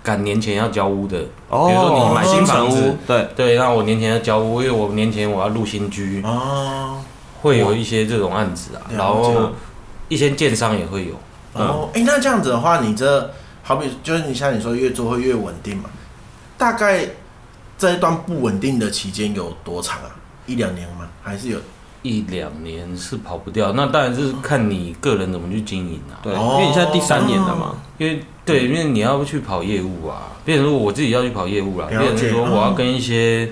[0.02, 3.28] 赶年前要交屋的，比如说你买新房子，对。
[3.36, 6.20] 对，那我年前要交屋，因为我年前我要入新居。
[6.24, 7.00] 哦。
[7.46, 9.52] 会有一些这种案子啊，然后
[10.08, 11.14] 一些建商也会有。
[11.54, 13.30] 哦，哎，那这样子的话，你这
[13.62, 15.88] 好比就是你像你说越做会越稳定嘛？
[16.58, 17.08] 大概
[17.78, 20.10] 这一段不稳定的期间有多长啊？
[20.46, 21.08] 一两年吗？
[21.22, 21.58] 还是有？
[22.02, 23.72] 一两年是跑不掉。
[23.72, 26.20] 那当然是看你个人怎么去经营啊。
[26.22, 27.76] 对，因为你现在第三年了嘛。
[27.98, 30.32] 因为对，因为你要去跑业务啊。
[30.44, 31.86] 变成说我自己要去跑业务啦。
[31.88, 33.50] 变成说我要跟一些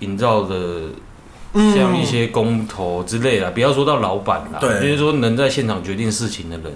[0.00, 0.88] 营造的。
[1.54, 6.72] 像一些工头之类的，不要说到老板啦，对，就是说能在现场决定事情的人，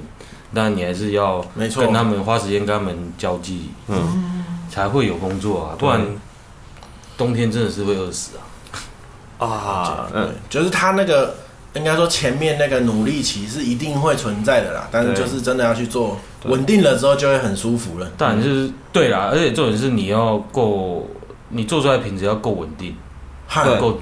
[0.51, 1.43] 那你还是要
[1.75, 6.05] 跟他们花时间跟他们交际，嗯，才会有工作啊，不然
[7.17, 8.33] 冬天真的是会饿死
[9.39, 9.47] 啊！
[9.47, 11.35] 啊，嗯，就是他那个
[11.73, 18.13] 应该说前面那个努力期是一定会存在的啦，但是就是真的要去做，稳定了之后就会很舒服了。
[18.19, 21.09] 但就是对啦，而且重点是你要够，
[21.49, 22.95] 你做出来品质要够稳定，
[23.81, 23.99] 够。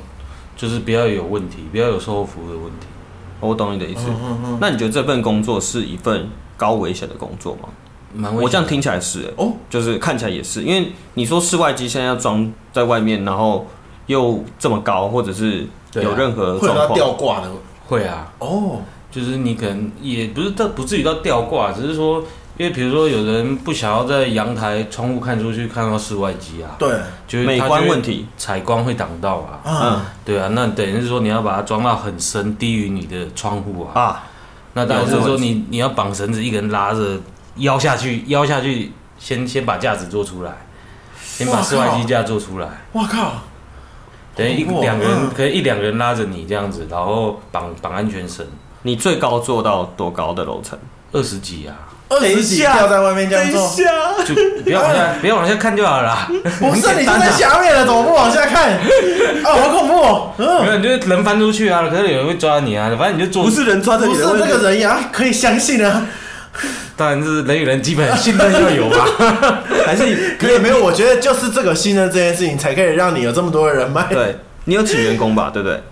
[0.57, 2.87] 就是不要有问题，不要有售后服务的问题。
[3.41, 4.07] 我懂你的意思。
[4.09, 7.69] 嗯嗯，那你觉得这份工作是一份高危险的工作吗？
[8.17, 13.67] 蛮我这样听起来是哦，就是看起来也是，因为你说室外机现在要装在外面，然后
[14.07, 16.95] 又这么高，或者是有任何状况。
[16.95, 17.51] 吊挂的，
[17.87, 18.79] 会啊，哦，
[19.11, 22.23] 就是你可能也不是到不至于到吊挂，只是说，
[22.57, 26.91] 因为比如说有人不想要在阳台窗户看出去看到室外机啊，对，
[27.27, 34.25] 就是美观问题，采光会挡到啊，嗯，对啊，那等于是说你要把它装到很深，低于你的窗户啊，啊，
[34.75, 37.21] 那当然是说你你要绑绳子，一个人拉着。
[37.59, 40.51] 腰下去，腰下去，先先把架子做出来，
[41.23, 42.69] 先把室外机架做出来。
[42.91, 43.35] 我靠！
[44.35, 48.45] 等于一两个人，可以一两个人拉着你这样子，然后绑绑安全绳。
[48.83, 50.77] 你最高做到多高的楼层？
[51.13, 51.79] 二十几啊！
[52.09, 53.61] 二十几吊在外面这样做，
[54.25, 56.29] 就不要往下，不要往下看就好了。
[56.61, 58.73] 不是你就在下面了，怎么不往下看？
[58.73, 58.79] 啊，
[59.45, 60.43] 好恐怖！
[60.63, 63.45] 没有，你就人翻出去啊，可是有人会抓你啊，反正你就做。
[63.45, 66.07] 不是人抓着你，不是这个人呀，可以相信啊。
[66.97, 69.05] 当然是人与人基本信任要有吧，
[69.85, 70.85] 还是可以没有？
[70.85, 74.07] 我觉得就是这个信任这件事情，才可以让你有这么多的人脉。
[74.09, 74.37] 对，
[74.67, 75.51] 你有请员工吧？
[75.53, 75.83] 对不对？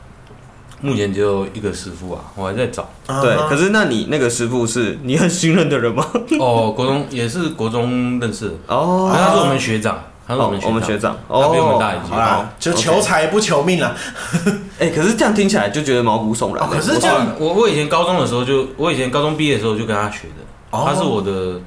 [0.83, 2.91] 目前只有一个师傅啊，我还在找。
[3.23, 6.07] 对，可是那你那个师傅是 你很信任的人吗？
[6.39, 12.13] 哦，国中也是国中认识哦，他是我们学长，他是我们我们学长，他比我们大一届。
[12.59, 13.97] 就求财不求命了。
[14.79, 16.69] 哎，可是这样听起来就觉得毛骨悚然。
[16.69, 20.43] 可是这样，我我以前高中的时候就，我以前高中毕业的时候就跟他学的。
[20.73, 21.61] 他是我的，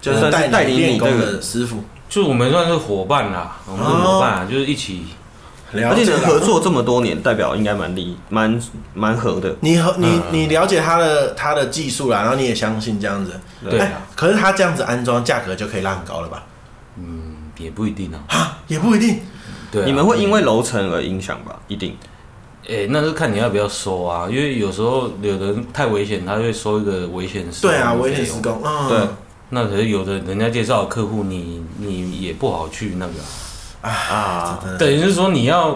[0.00, 5.06] 就是带带领你的师傅，就我们算是伙伴啦，我们是伙伴，就是一起，
[5.82, 9.56] 而且能合作这么多年，代表应该蛮厉，蛮蛮合的。
[9.60, 13.32] 你和你你了解他的他的技术啦，然后你也相信这样子，
[13.68, 13.80] 对。
[14.14, 16.44] 可是他这样子安装，价格就可以拉很高了吧？
[16.98, 18.22] 嗯，也不一定啊。
[18.28, 19.20] 啊，也不一定。
[19.72, 21.58] 对，你们会因为楼层而影响吧？
[21.66, 21.96] 一定。
[22.66, 27.70] 哎、欸，那是看你要不要收啊，因为有时候有的人太危险，他会收一个危险施工。
[27.70, 28.62] 对啊，危险施工。
[28.64, 28.98] 嗯，对。
[29.50, 33.28] 那可是有的人家介绍的客户，你你也不好去那个啊，
[33.90, 35.72] 啊等于是说你要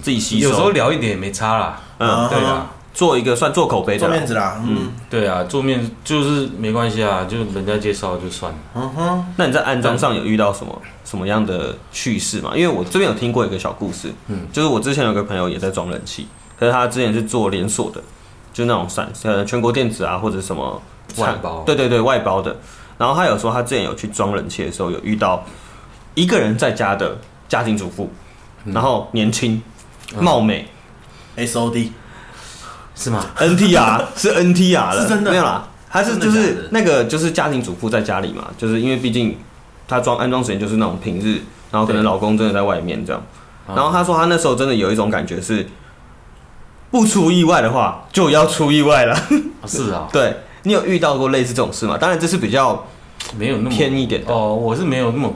[0.00, 0.48] 自己吸收。
[0.48, 1.80] 有时候聊一点也没差啦。
[1.98, 4.60] 嗯，对啊，做一个算做口碑的，做面子啦。
[4.66, 8.58] 嗯，对啊，做面就是没关系啊，就人家介绍就算了。
[8.74, 9.26] 嗯哼。
[9.36, 10.82] 那你在安装上有遇到什么？
[11.04, 12.52] 什么样的趣事嘛？
[12.54, 16.26] 因为我这边有听过一个小故事，嗯，就是我之前有个朋友也在装冷气，
[16.58, 18.02] 可是他之前是做连锁的，
[18.52, 20.80] 就那种散呃全国电子啊或者什么
[21.18, 22.56] 外包，对对对外包的。
[22.96, 25.44] 然后他有说他之前有去装冷气的时候，有遇到
[26.14, 28.10] 一个人在家的家庭主妇，
[28.64, 29.62] 然后年轻
[30.18, 30.68] 貌美
[31.36, 31.88] ，SOD
[32.94, 35.30] 是吗？NTR 是 NTR 了，是真的。
[35.30, 39.36] 没有啦，他是就是那个就是家庭主妇在家里嘛，就是因为毕竟。
[39.86, 43.22] 他装安装时间就是那种平日，然后可能老公真的在外面这样，
[43.68, 45.68] 然后他说他那时候真的有一种感觉是，
[46.90, 49.14] 不出意外的话就要出意外了。
[49.66, 51.98] 是啊， 对，你有遇到过类似这种事吗？
[51.98, 52.86] 当然这是比较
[53.36, 54.32] 没有那么偏一点的。
[54.32, 55.30] 哦，我是没有那么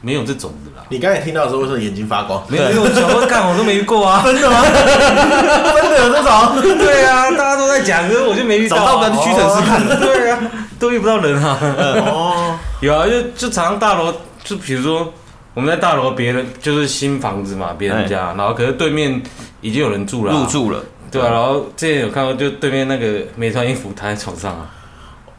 [0.00, 0.84] 没有这种的啦。
[0.88, 2.42] 你刚才听到的时候为什么眼睛发光？
[2.48, 4.22] 没有，因为我小时候干我都没遇过啊。
[4.26, 4.62] 真的吗？
[4.64, 6.78] 真的有这种？
[6.78, 8.76] 对啊，大家都在讲，可是我就没遇到。
[8.76, 9.96] 找到个屈臣氏看的。
[10.00, 10.38] 对啊，
[10.78, 11.58] 都遇不到人啊。
[12.06, 12.58] 哦。
[12.80, 15.12] 有啊，就就常常大楼，就比如说
[15.54, 19.20] 我们在大楼，别人就是新房子嘛，别人家，然后可是对面
[19.60, 20.80] 已经有人住了，入住了，
[21.10, 24.70] 对啊，然后之前有看到，就对面那个没穿衣服躺在床上啊，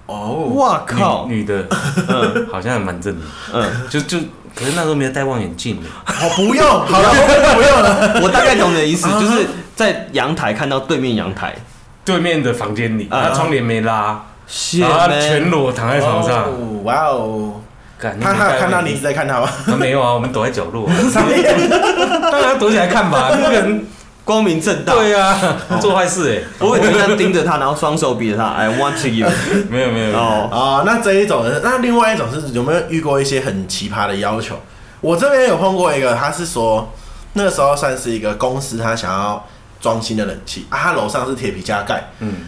[0.08, 1.66] 哦，哇靠，女的，
[2.10, 4.18] 嗯， 好像还蛮正的，嗯，就就，
[4.56, 7.10] 可是那时候没有戴望远镜的，哦，不用，好了，
[7.56, 11.56] 不用了， 我大概懂你的意思，就是在阳台看到对面阳台
[12.04, 14.26] 对面的房间里，他窗帘没拉。
[14.82, 17.62] 他全裸躺在床上，哇哦！
[18.00, 19.48] 他他有看到你一直在看他吗？
[19.64, 20.90] 他没有啊，我们躲在角落。
[22.32, 23.84] 当然躲起来看吧，不可能
[24.30, 24.94] 光明正大。
[24.94, 26.44] 对啊， 做坏事哎！
[26.60, 29.28] 我会这样盯着他，然后双手比着他，I want you。
[29.72, 34.56] 没有没有哦啊，那这一种，那另外一种是有没有遇过一些很奇葩的要求？
[35.02, 36.88] 我这边有碰过一个，他是说
[37.34, 39.44] 那个时候算是一个公司，他想要
[39.82, 42.48] 装新的冷气啊，他楼上是铁皮加盖，嗯，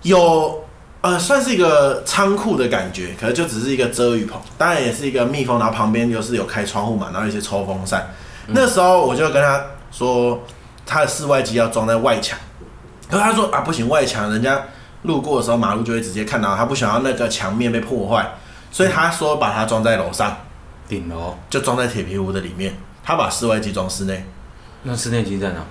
[0.00, 0.64] 有。
[1.02, 8.08] 呃，算是一个仓库的感觉，可能就只是一个遮雨棚，当然也是一个密封，然后旁边又是有开窗户嘛，然后一些抽风扇。
[8.46, 10.40] 嗯、那时候我就跟他说，
[10.86, 12.38] 他的室外机要装在外墙，
[13.08, 14.62] 可是他说啊，不行，外墙人家
[15.02, 18.26] 路过的时候，马路就会直接看到，他不想要那个墙面被破坏，
[18.70, 20.36] 所以他说把它装在楼上
[20.88, 24.24] 顶楼，就装在铁皮屋的里面，他把室外机装室内。
[24.82, 25.64] 那室内机在哪？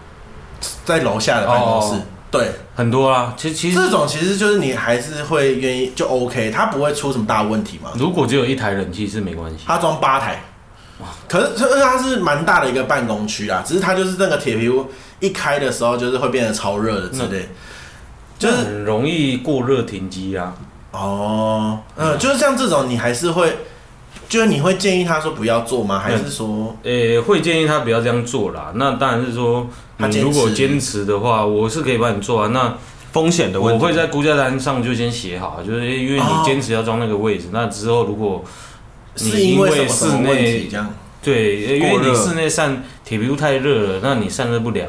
[0.85, 1.95] 在楼下的办公室。
[1.95, 3.33] 哦对，很多啊。
[3.35, 7.91] 其实其实这种其实就是你还是会愿意就 OK，它不会出什么大问题嘛。
[7.95, 9.65] 如果只有一台冷气是没关系。
[9.67, 10.39] 它装八台，哇！
[11.27, 14.85] 可是它是蛮大的一个办公区啊，只是它就是那个铁皮屋
[15.19, 17.49] 一开的时候就是会变得超热的之类。
[18.39, 20.55] 就是很容易过热停机啊。
[20.91, 23.55] 哦，嗯，就是像这种，你还是会，
[24.27, 25.99] 就是你会建议他说不要做吗？
[25.99, 28.71] 还是说，诶、欸，会建议他不要这样做啦。
[28.73, 32.47] 那当然是说，你如果坚持的话，我是可以帮你做啊。
[32.47, 32.73] 那
[33.11, 38.43] 风险的问题，我会在估价单上就先写好，就是因为你坚持要装那个位置，哦、那之后如果
[39.15, 40.69] 你因为室内
[41.21, 44.87] 对，因为你室内散铁皮屋太热了，那你散热不良，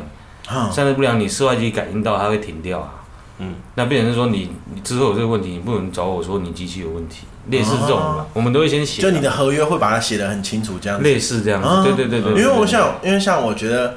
[0.51, 2.95] 嗯、散热不良，你室外机感应到它会停掉啊。
[3.39, 12.41] 嗯，那变成是说你你之后有这个问题，你不能找我说你机器有问题，类似这种吧，我们都会先写，就你的合约会把它写的很清楚，这样类似这样子，对对对对。
[12.41, 13.97] 因为我想，因为像我觉得，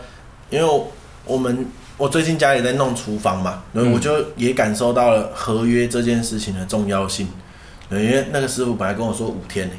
[0.50, 0.84] 因为
[1.26, 7.28] 我们我最近家里在弄厨房嘛，然后我就也感受到了合约这件事情的重要性。
[7.92, 9.74] 因为那个师傅本来跟我说五天呢，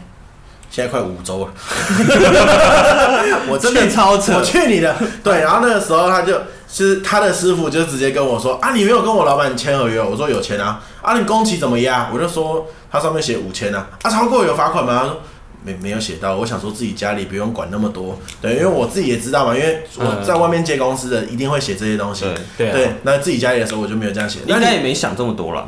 [0.70, 1.52] 现在快五周了，
[3.48, 6.40] 我真的超扯，我去你的， 对，然后那个时候他就。
[6.68, 10.02] 是他的师傅就直接跟我说啊，你没有跟我老板签合约？
[10.02, 10.82] 我说有签啊。
[11.00, 12.10] 啊，你工期怎么压？
[12.12, 13.86] 我就说他上面写五千啊。
[14.02, 14.98] 啊，超过有罚款吗？
[14.98, 15.20] 他说
[15.62, 16.34] 没没有写到。
[16.36, 22.26] 我想说自己家里不用管那么多，对，因为我自己也知道嘛，因为我在外面接公司的一定会写这些东西。
[22.58, 24.40] 对对，那自己家里的时候我就没有这样写。
[24.44, 25.66] 应该也没想这么多了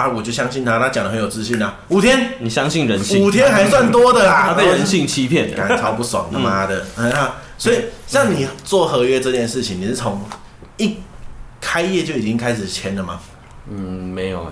[0.00, 1.76] 啊，我就相信他，他讲的很有自信啊。
[1.88, 3.22] 五天，你相信人性？
[3.22, 6.84] 五天还算多的啦，他被人性欺骗，感觉超不爽，他妈的！
[6.96, 10.18] 啊所以像你做合约这件事情，你是从
[10.78, 10.96] 一
[11.60, 13.20] 开业就已经开始签了吗？
[13.70, 14.50] 嗯，没有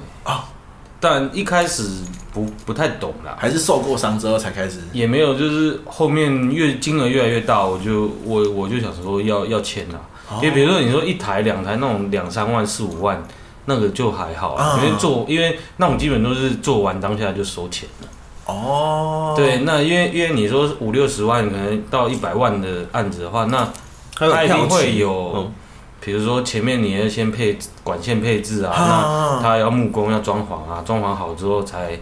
[1.00, 1.84] 但一开始
[2.32, 4.80] 不不太懂啦，还是受过伤之后才开始。
[4.92, 10.00] 也没有，就是后面越金额越来越大，我就我我就想说要要签啦。
[10.34, 13.22] 因为比如说你说一台两台那种两三万四五万，
[13.68, 18.08] 那个就还好，因为做因为那种基本都是做完当下就收钱了。
[18.46, 23.68] 哦，对，那因为因为你说五六十万可能到一百万的案子的话，那
[24.14, 25.52] 他一定会有。
[26.00, 31.98] 比如说前面你要先配管线配置啊，那他要木工要装潢啊，装潢好之后才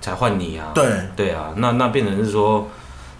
[0.00, 0.72] 才换你啊。
[0.74, 2.68] 对对啊，那那变成是说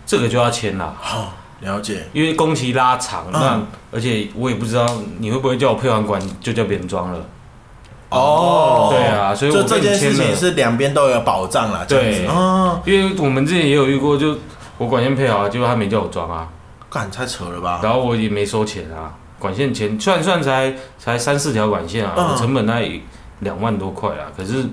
[0.04, 0.94] 这个就要签了。
[1.00, 2.08] 好，了解。
[2.12, 4.84] 因为工期拉长，那而且我也不知道
[5.18, 7.24] 你会不会叫我配完管就叫别人装了。
[8.10, 11.84] 哦，对啊，所以我这件事情是两边都有保障了。
[11.86, 12.24] 对，
[12.84, 14.36] 因为我们之前也有遇过，就
[14.78, 16.48] 我管线配好，结果他没叫我装啊，
[16.88, 17.80] 干太扯了吧？
[17.82, 19.12] 然后我也没收钱啊。
[19.38, 22.80] 管线钱算算才才三四条管线啊，嗯、成本那
[23.40, 24.64] 两万多块啊，可是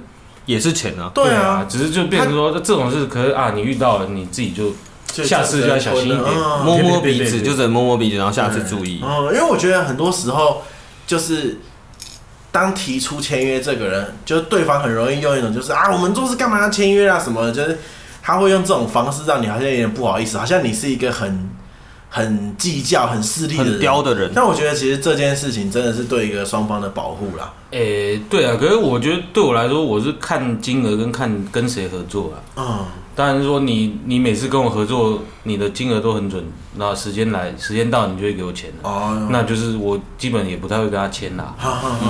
[0.45, 1.11] 也是钱啊。
[1.13, 4.71] 对啊，只是就变成说这种事，可是啊，你遇到了你自己就
[5.23, 9.01] 下次就要小心一点，嗯、摸摸鼻子，就只能摸摸鼻子，然后下次注意。
[9.03, 10.61] 嗯，因为我觉得很多时候
[11.05, 11.59] 就是
[12.53, 17.77] 当提出签约这个人，就是对方很容易用一种就是啊，我们做事干嘛要签约啊什么的，就是
[18.21, 21.49] 他会用这种方式让你好像有点不好意思，好像你是一个很。
[22.15, 27.51] 很计较、很势利的人、很刁的人，但我觉得其实这件事情真的是对一个双方的保护啦。
[27.71, 32.37] 诶、欸，对啊，可是我觉得对我来说，我是看金额跟看跟谁合作啊。
[32.55, 36.43] 嗯，当然是说你你每次跟我合作，你的金额都很准，
[36.75, 38.89] 那时间来时间到，你就会给我钱了。
[38.89, 41.55] 哦，那就是我基本也不太会跟他签啦。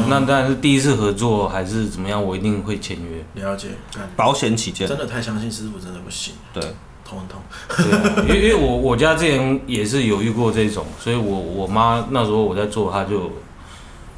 [0.08, 3.44] 那当然是第一次合作还是怎么样，我一定会签约。
[3.44, 3.70] 了解，
[4.16, 6.34] 保险起见，真的太相信师傅真的不行。
[6.54, 6.64] 对。
[7.06, 13.30] 痛痛，对啊，因为 因为我我家之前也是有遇过这种，所以我我妈那时候我在做，她就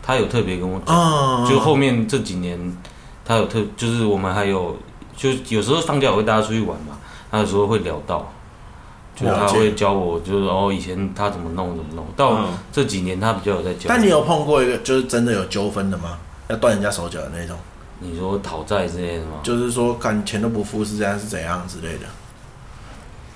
[0.03, 2.57] 她有特别跟我讲，就后面这几年
[3.25, 4.77] 她有特，就是我们还有
[5.15, 6.97] 就有时候放假我会带他出去玩嘛，
[7.31, 8.31] 他有时候会聊到，
[9.15, 13.85] 就他会教我，就是哦以前他怎么弄怎么弄，到这几年他比较有在教。
[13.87, 16.17] 但你有碰过一个就是真的有纠纷的吗？
[16.47, 17.57] 要断人家手脚的那种？
[17.99, 19.39] 你说讨债之类的吗？
[19.41, 22.05] 就是说，看钱都不付是这样是怎样之类的？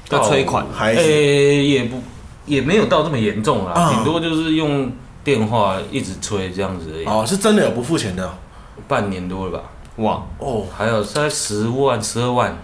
[0.09, 2.01] 要催款，还是、欸、也不
[2.45, 4.91] 也没有到这么严重啦，顶、嗯、多就是用
[5.23, 7.05] 电话一直催这样子而已。
[7.05, 8.37] 哦，是真的有不付钱的，
[8.87, 9.63] 半年多了吧？
[9.99, 12.57] 哇哦，还有在十万、十二万，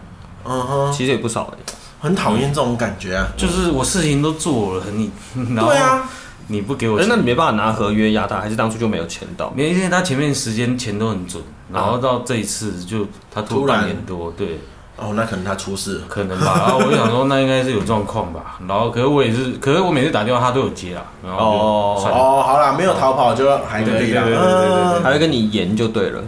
[0.45, 5.11] 嗯哼，其实也不少哎，很讨厌这种感觉啊，就是我事情都做了，你
[5.55, 6.09] 对啊，
[6.47, 9.51] 你不给我钱，那你没办法拿合约压他，还是当初就没有签到？
[9.55, 14.59] 没，因为他前面时间钱都很准，然后到这一次就他拖半年多，对。
[14.97, 16.53] 哦，那可能他出事了，可能吧。
[16.65, 18.57] 然后我就想说，那应该是有状况吧。
[18.65, 21.03] 然后，可是我也是，可是我每次打电话他都有接啊。
[21.21, 24.23] 然后哦哦，好啦，没有逃跑就还可以啦。
[24.23, 26.23] 对对对对，还会跟你延就对了。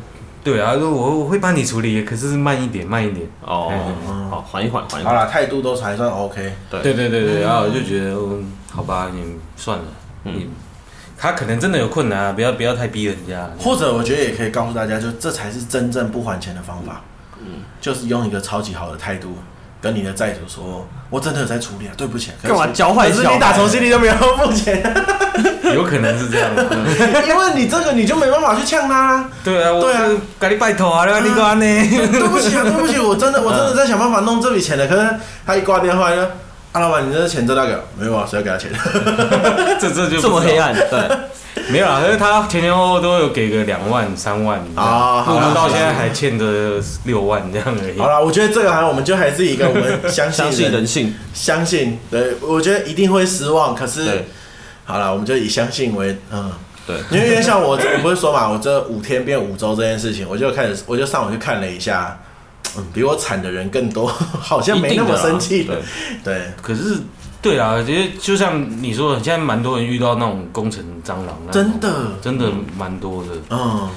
[0.48, 3.28] 对啊，说我我会帮你处理，可是慢一点，慢一点。
[3.42, 3.70] 哦，
[4.30, 5.14] 好，缓一缓，缓一缓。
[5.14, 6.54] 好啦，态度都还算 OK。
[6.70, 8.16] 对对对对，然后我就觉得，
[8.72, 9.84] 好吧，你算了，
[10.24, 10.50] 你
[11.18, 13.50] 他可能真的有困难啊，不要不要太逼人家。
[13.60, 17.02] 或者我觉得也可以告诉大家，就这才是真正不还钱的方法。
[17.42, 19.38] 嗯，就是用一个超级好的态度
[19.82, 23.10] 跟你的债主说，我真的有在处理啊，对不起，干嘛交换？
[23.10, 24.82] 可是你打从心里都没有付钱。
[25.76, 26.64] 有可能是这样的，
[27.28, 29.30] 因为你这个你就没办法去呛他啦。
[29.44, 30.06] 对啊，对啊，
[30.40, 31.66] 赶紧拜托啊，你干呢？
[32.12, 35.10] 对不起啊，对不起，我真的我真的在想办法弄这笔钱的，可是
[35.46, 36.28] 他一挂电话呢，
[36.72, 37.76] 阿老板，你这钱真的给？
[38.00, 38.72] 没有啊，谁要给他钱？
[39.80, 41.00] 这这就这么黑暗，对。
[41.70, 48.00] 没有啊，可是他前前后后都有给个两万、三万啊，我们到现在还欠着六万这样而已。
[48.00, 52.00] 好了，我觉得这个还我们就还是一个我们相信相信人性，相信。
[52.12, 53.74] 对，我觉得一定会失望。
[53.76, 54.26] 可是，
[54.88, 56.52] 好了，我们就以相信为嗯，
[56.88, 56.98] 对。
[57.12, 62.18] 因为像我，我不是说嘛，我这五天变五周这件事情，我就开始，我就上网去看了一下，
[62.78, 64.08] 嗯，比我惨的人更多，
[64.40, 65.66] 好像没那么生气。
[65.66, 65.78] 对，
[66.24, 66.98] 对，可是。
[67.40, 73.30] 对啊，其实就像你说的，现在蛮多人遇到那种工程蟑螂，真的，真的蛮多的。
[73.52, 73.88] 嗯，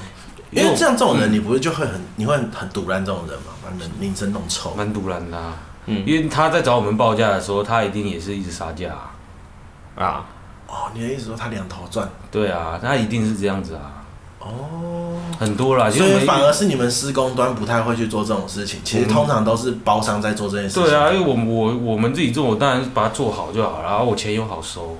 [0.51, 5.37] 因为像这种人，你不是就会很，你会很赌烂这种人嘛，把人名声弄臭，蛮赌烂的。
[5.87, 8.93] 嗯，因为他在找我们报价的时候，他一定也是一直杀价
[9.95, 10.23] 啊。
[10.71, 12.09] 哦，你的意思说他两头赚？
[12.31, 14.01] 对啊，他一定是这样子啊。
[14.39, 18.79] 哦，很多啦，所以反而是你们施工端不太会去做这种事情。
[18.83, 20.83] 其实通常都是包商在做这件事情。
[20.83, 24.97] 对啊，因为我我我们自己做，我当然是把它做好就好了，然后我钱又好收。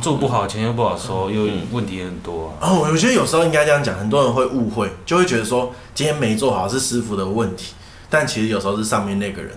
[0.00, 2.68] 做不好钱又不好收，又问题很多啊。
[2.68, 7.72] 哦，我觉得有时候应该这样讲，很多人会误会，就会觉得说今天没做好是师傅的问题，
[8.08, 9.50] 但其实有时候是上面那个人，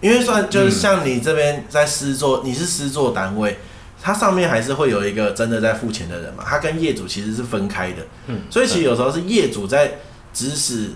[0.00, 3.58] 因为算就是像你这边在施作，你是施作单位。
[4.04, 9.92] 它上面还是会有一个真的在付钱的人嘛，他跟业主其实是分开的，嗯，所以其实有时候是业主在
[10.30, 10.90] 指使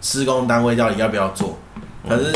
[0.00, 1.58] 施工单位到底要不要做，
[2.08, 2.32] 可是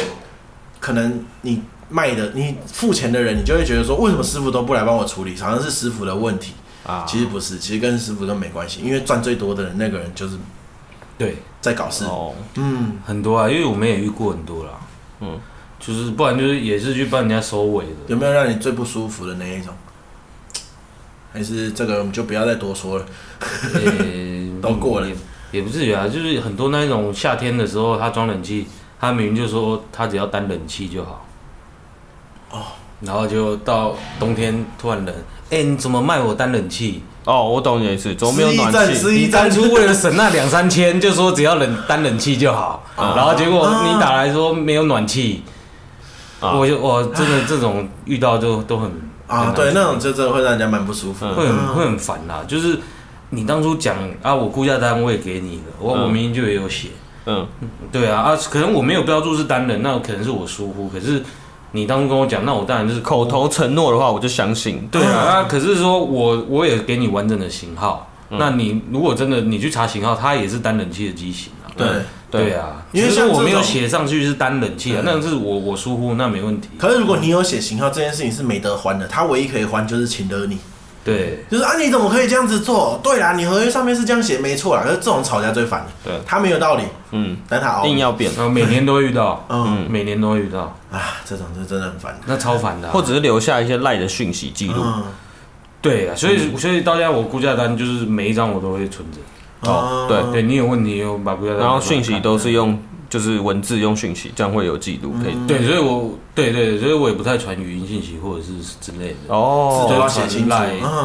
[0.80, 5.36] 可能你卖的你付钱的人，你就会觉得说，为什么师傅都不来帮我处理？
[5.36, 6.54] 好像是师傅的问题。
[6.84, 10.36] 啊，其实不是，其实跟师傅都没关系，因为赚最多的人那个人就是
[11.16, 11.36] 对。
[11.60, 12.04] 在搞事。
[12.04, 14.70] 哦，嗯，很多啊，因为我们也遇过很多啦，
[15.20, 15.38] 嗯，
[15.78, 19.74] 就是不然就是也是去帮人家收尾的，有没有让你最不舒服的那一种？
[21.32, 23.04] 还是这个我们就不要再多说了，
[23.74, 25.14] 欸、 都过了也，
[25.52, 26.08] 也不至于啊。
[26.08, 28.66] 就是很多那种夏天的时候，他装冷气，
[28.98, 31.26] 他明明就说他只要单冷气就好，
[32.50, 32.62] 哦，
[33.02, 35.14] 然后就到冬天突然冷，
[35.50, 37.02] 哎、欸，你怎么卖我单冷气？
[37.24, 39.08] 哦，我懂你的意思，怎么没有暖气？
[39.10, 45.42] 你当初为了省那两三千，就说只要冷单冷气就好，啊、然后结果你打来说没有暖气，
[46.40, 49.07] 啊、我就我真的这种遇到就都很。
[49.28, 52.42] 啊，对，那种就真的会让人家蛮不舒服，会很会很烦啦。
[52.48, 52.78] 就是
[53.30, 56.88] 你当初讲啊，我估价单位给你的，我我明明就也有写，
[57.26, 57.46] 嗯，
[57.92, 60.88] 对啊啊，可能我没有标注是单人，那可能是我疏忽。
[60.88, 61.22] 可是
[61.72, 64.88] 你当初跟我讲，那我当然就是口头承诺的话，我就相信。
[64.90, 71.68] 对啊，啊，可是说我我也给你完整的型号，那你如果真的你去查型号，它也是单冷气的机型啊。
[71.76, 71.86] 对。
[72.30, 76.68] 对啊，因为像我没有写上去是单冷气啊，那是我我疏忽，那没问题。
[76.78, 80.58] 可是如果你有写型号，这件事情是没得还的，他唯一可以还就是请了你。
[81.04, 83.00] 对，就是啊，你怎么可以这样子做？
[83.02, 84.82] 对啊，你合约上面是这样写，没错啊。
[84.84, 90.76] 可是这种吵架最烦的，对，他没有道理，嗯，但他硬要变，每年都会遇到， 嗯，每年都会遇到。
[90.92, 94.84] 啊，这种是真的很烦，那超烦的，或者是留下一些赖的讯息记录。
[95.80, 99.18] 对啊，所以所以到现在我估价单就是每一张我都会存着。
[99.62, 102.78] 哦，对对，你有问题我把不要，然后讯息都是用。
[103.10, 105.34] 就是文字用讯息，这样会有记录可以。
[105.46, 108.52] 对，所以我对对，所以我也不太传语音信息或者是
[108.82, 109.34] 之类的。
[109.34, 110.54] 哦，字都要写清楚，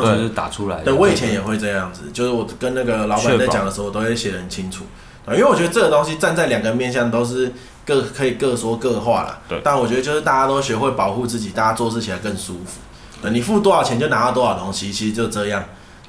[0.02, 0.82] 就是打出来。
[0.82, 4.84] 对，我以前也会这样子，就是我跟那个老板在讲的时候，我都会写得很清楚。
[5.30, 7.50] 因为我觉得这个东西站在两个面向都是
[7.86, 9.40] 各可以各说各话啦。
[9.48, 9.62] 对。
[9.64, 12.82] 但我觉得就是大家都学会保护自己，大家做事起来更舒服。
[13.22, 15.64] 对，你付多少钱就拿到多少东西，其实就这样。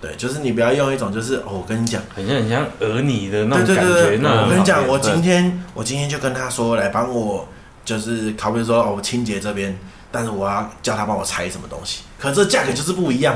[0.05, 3.83] 对，就是你不要用一种就是，哦，我跟你讲，很像很像讹你的那种感觉。
[3.83, 7.49] 对对对，那我跟你讲，我今天我今天就跟他说，来帮我，
[7.85, 9.79] 就是好比说哦，我清洁这边，
[10.13, 13.35] 但是我要叫他帮我拆什么东西，可是这价格就是不一样。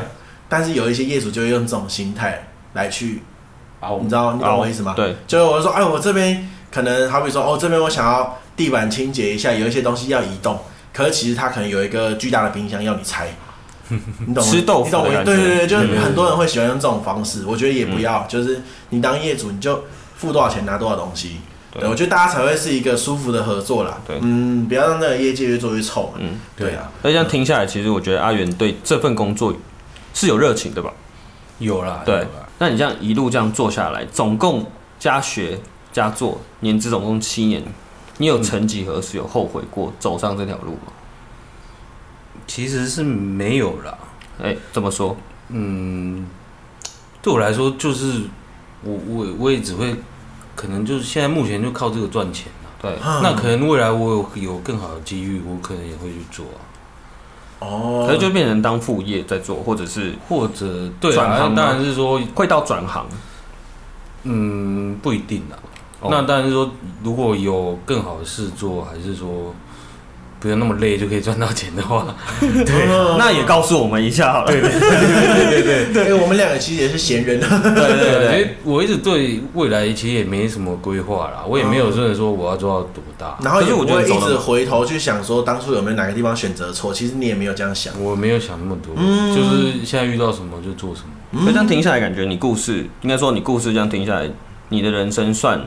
[0.50, 3.22] 但是有一些业主就会用这种心态来去，
[4.02, 4.94] 你知道你懂我意思吗？
[4.96, 10.58] 对，就是我说，哎，我这边可能好比说，哦，这边我想要地板清洁一下，有一些东西要移动，
[10.92, 13.28] 可是其实他可能有一个巨大的冰箱要你拆。
[14.26, 14.50] 你懂吗？
[14.50, 15.22] 吃豆腐，你懂吗？
[15.24, 18.60] 对对对，就很多人会喜欢用这种方式，我觉得也不要，就是
[18.90, 19.84] 你当业主，你就
[20.16, 21.36] 付多少钱拿多少东西，
[21.72, 23.98] 对，我觉得大家才会是一个舒服的合作啦。
[24.06, 26.12] 对，嗯，不要让那个业界越做越臭。
[26.18, 26.90] 嗯，对啊。
[27.02, 29.54] 那这样听下来，其实我觉得阿元对这份工作
[30.14, 30.92] 是有热情的吧？
[31.58, 32.26] 有啦，对。
[32.58, 34.66] 那你这样一路这样做下来，总共
[34.98, 35.58] 加学
[35.92, 37.62] 加做，年资总共七年，
[38.16, 40.92] 你有曾几何时有后悔过走上这条路吗？
[42.48, 43.96] 其实是没有了，
[44.42, 45.14] 哎，怎么说？
[45.50, 46.26] 嗯，
[47.22, 48.22] 对我来说，就是
[48.82, 49.94] 我我我也只会，
[50.56, 52.70] 可能就是现在目前就靠这个赚钱了。
[52.80, 56.58] 对，那可能未来我有有更好的机遇，我可能也会去做啊。
[57.60, 63.06] 哦，可是就变成当副业在做，或者是或者对转行，当然是说会到转行，
[64.22, 65.58] 嗯，不一定啦。
[66.00, 66.70] 哦、那当然是说，
[67.02, 69.54] 如果有更好的事做，还是说。
[70.40, 74.46] 不用那么累就可以赚到钱的话， 对，那也告诉我们一下好了。
[74.46, 77.40] 对对对对对对，因为我们两个其实也是闲人。
[77.40, 83.36] 对对对，对，我一直对未来其实也没什么规划啦，我也没有真的说我要做到多大。
[83.42, 86.94] 然后，也不会一直回头去想说当初有没有哪个地方选择错。
[86.94, 87.92] 其实你也没有这样想。
[88.00, 88.94] 我没有想那么多，
[89.34, 91.40] 就是现在遇到什么就做什么。
[91.40, 94.30] 所以这样听下来，感觉你故事应该说你故事这样听下来，
[94.68, 95.60] 你的人生算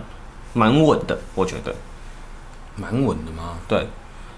[0.54, 1.76] 蛮稳的，我觉得。
[2.78, 3.58] 蛮稳的吗？
[3.68, 3.86] 对，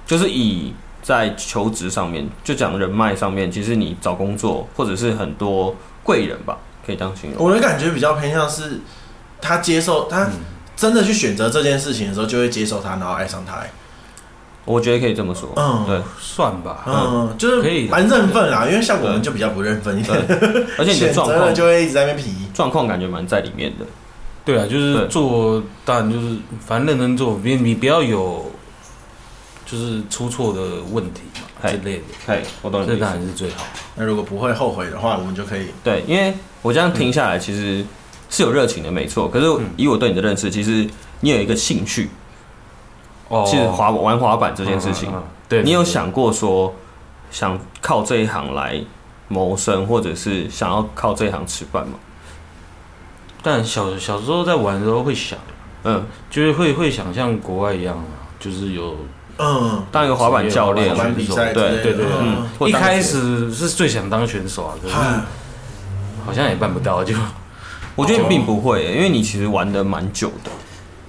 [0.05, 0.73] 就是以。
[1.03, 7.45] 在求职上面，就讲人脉上面，其实你找工作或者是很多贵人吧，可以这样形容。
[7.45, 8.79] 我的感觉比较偏向是，
[9.41, 10.29] 他接受他
[10.77, 13.61] 真的去选择这件事情的时候，就会接受他，然后爱上他。
[14.63, 20.17] 我觉得可以这么说，嗯，对，算吧，嗯，就是可以蛮认份啦，因为像我们就比较不认份一点，
[20.79, 23.85] 而且你的状况就会一直在那边皮，状况感觉蛮在里面的。
[24.45, 28.49] 对啊，就是做，当然就是反正认真做，别你不要有。
[29.73, 30.61] 就是出错的
[30.91, 32.85] 问题嘛之类的，嘿，我懂。
[32.85, 33.65] 这当然是最好。
[33.95, 35.69] 那如果不会后悔的话，我们就可以。
[35.83, 37.83] 对，因为我这样听下来，其实
[38.29, 39.27] 是有热情的，没错。
[39.27, 40.87] 可是以我对你的认识，其实
[41.21, 42.11] 你有一个兴趣，
[43.29, 45.11] 哦，其实滑玩滑板这件事情，
[45.49, 46.71] 对，你有想过说
[47.31, 48.79] 想靠这一行来
[49.27, 51.97] 谋生，或者是想要靠这一行吃饭吗？
[53.41, 55.39] 但小小时候在玩的时候会想，
[55.83, 57.97] 嗯，就是会会想像国外一样，
[58.39, 58.95] 就是有。
[59.37, 64.95] 嗯，当一个滑板教练，滑板比赛，对对对，嗯，一开始是最想当选手啊，可是
[66.25, 67.15] 好像也办不到，就
[67.95, 70.51] 我觉得并不会，因为你其实玩的蛮久的，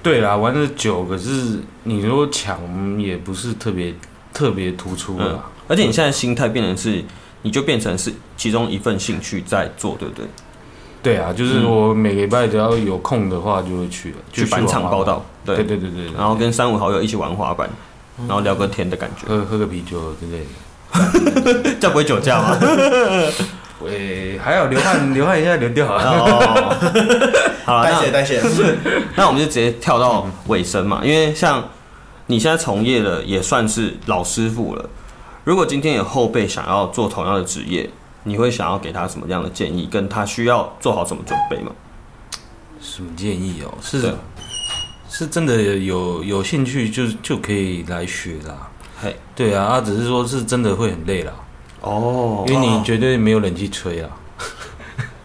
[0.02, 2.58] 对啦，玩的久，可是你如果抢
[3.00, 3.94] 也不是特别
[4.32, 7.04] 特别突出啊，而且你现在心态变成是，
[7.42, 10.26] 你就变成是其中一份兴趣在做，对不对？
[11.02, 15.56] 对啊，就是我每个礼拜只要有空的话就会去了，去板场报道，对。
[15.56, 17.68] 对对对，然后跟三五好友一起玩滑板。
[18.18, 20.46] 然后聊个天的感觉，喝喝个啤酒之类
[20.92, 22.58] 的，这不会酒驾吗？
[23.82, 26.00] 喂，还有流汗，流汗一下流掉了。
[27.66, 28.40] 好了，代谢代谢。
[29.16, 31.62] 那我们就直接跳到尾声嘛，因为像
[32.26, 34.88] 你现在从业了也算是老师傅了。
[35.42, 37.90] 如果今天有后辈想要做同样的职业，
[38.22, 39.88] 你会想要给他什么样的建议？
[39.90, 41.72] 跟他需要做好什么准备吗？
[42.80, 43.74] 什么建议哦？
[43.82, 44.16] 是的。
[45.16, 48.68] 是真的有有兴趣就就可以来学啦，
[49.00, 51.32] 嘿，对啊，只是说是真的会很累啦，
[51.82, 54.10] 哦，因为你绝对没有冷气吹啊，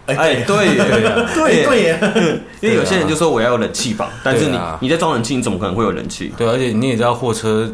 [0.05, 0.45] 哎，对。
[0.45, 6.31] 对对对， 因为有些人就说我要有冷气房，但是你你在装冷气，你怎么可能会有冷气？
[6.37, 7.67] 对，而且你也知道货车。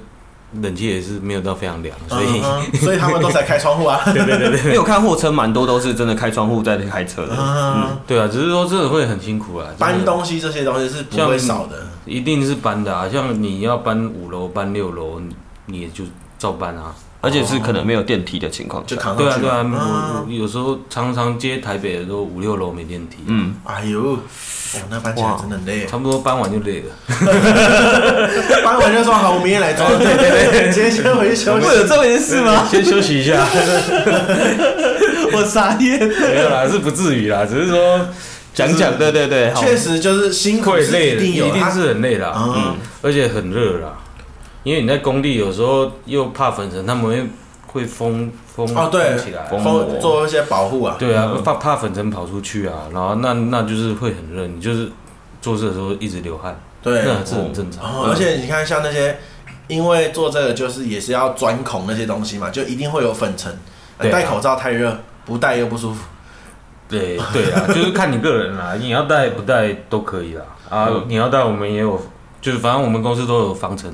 [0.61, 3.99] 冷气也是没有到非常凉，所以、嗯、所以他们都在开窗户啊。
[4.13, 7.35] 对对对对，因为我看货车蛮多都是真的开窗户在开车的。
[7.37, 9.67] 嗯，对啊，只是说真的会很辛苦啊。
[9.77, 13.09] 搬东西这些东西是不会少的，一定是搬的啊。
[13.11, 15.21] 像你要搬五楼、搬六楼，
[15.65, 16.03] 你也就
[16.37, 16.95] 照搬啊。
[17.21, 19.65] 而且是可能没有电梯的情况，就扛对啊对啊。
[20.27, 23.17] 我有时候常常接台北的时候五六楼没电梯。
[23.25, 24.19] 嗯，哎呦。
[24.73, 26.91] 哦，那搬起来真的很累，差不多搬完就累了。
[28.61, 29.89] 搬完就说好，我明天来装。
[29.97, 31.65] 对对对，今天先回去休息。
[31.65, 32.65] 会有这么件事吗？
[32.69, 33.47] 先休息一下。
[35.33, 35.97] 我傻眼。
[35.99, 38.05] 没有啦，是不至于啦，只是说
[38.55, 38.97] 讲讲。
[38.97, 42.33] 对对对，确实就是辛苦累，一定是很累啦。
[42.35, 43.97] 嗯，而且很热啦，
[44.63, 47.29] 因为你在工地有时候又怕粉尘，他们会
[47.67, 48.31] 会封。
[48.55, 49.17] 封哦，对，
[49.61, 50.95] 封做一些保护啊。
[50.97, 54.89] 对啊，怕怕粉尘跑出去啊，然后那那就是会很热，你就是
[55.41, 57.83] 做事的时候一直流汗，对，那是很正常。
[58.05, 59.17] 而且你看，像那些
[59.67, 63.53] 因为做这个就是也是要钻孔那些东西嘛，就一定会有粉尘。
[63.97, 66.01] 戴口罩太热，不戴又不舒服。
[66.87, 70.43] 对对啊，就是看你个人啦，你要戴不戴都可以啦。
[70.69, 72.01] 啊，你要戴我们也有，
[72.41, 73.93] 就是反正我们公司都有防尘。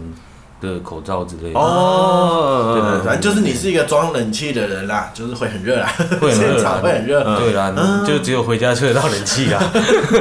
[0.61, 1.59] 的口罩之类的。
[1.59, 7.73] 哦，对对，反正就是你是一个装冷气的人啦，就是会很热啦，会很热，会很热，对啦，
[8.05, 9.59] 就只有回家吹得到冷气啦。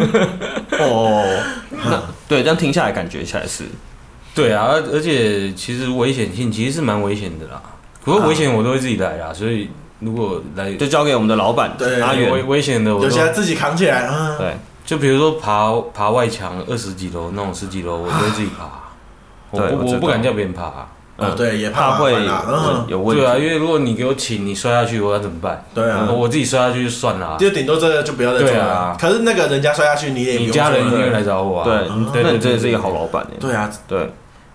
[0.80, 1.22] 哦，
[2.26, 3.64] 对，这样听下来感觉起来是，
[4.34, 7.60] 对啊，而而且其实危险性其实是蛮危险的啦，
[8.02, 9.68] 不过危险我都会自己来啦，所以
[10.00, 18.68] 如果来就交给我们的老板，对，危危险的我就现在自己扛起来啊，对，就比如说爬爬外墙二十几楼那种十几楼，我都会自己爬。
[19.52, 20.86] 我我不敢叫别人爬，
[21.16, 22.12] 嗯，对，也怕会
[22.86, 23.20] 有问题。
[23.20, 25.64] 对啊，因为如果你给我请，你摔下去，我要怎么办？
[25.74, 28.96] 对啊，我自己摔下去就算了，就顶多这个就不要再做了。
[28.96, 31.64] 可是那个人家摔下去，你也你家人一定会来找我啊。
[31.64, 33.26] 对，那你真的是一个好老板。
[33.40, 34.08] 对啊，对，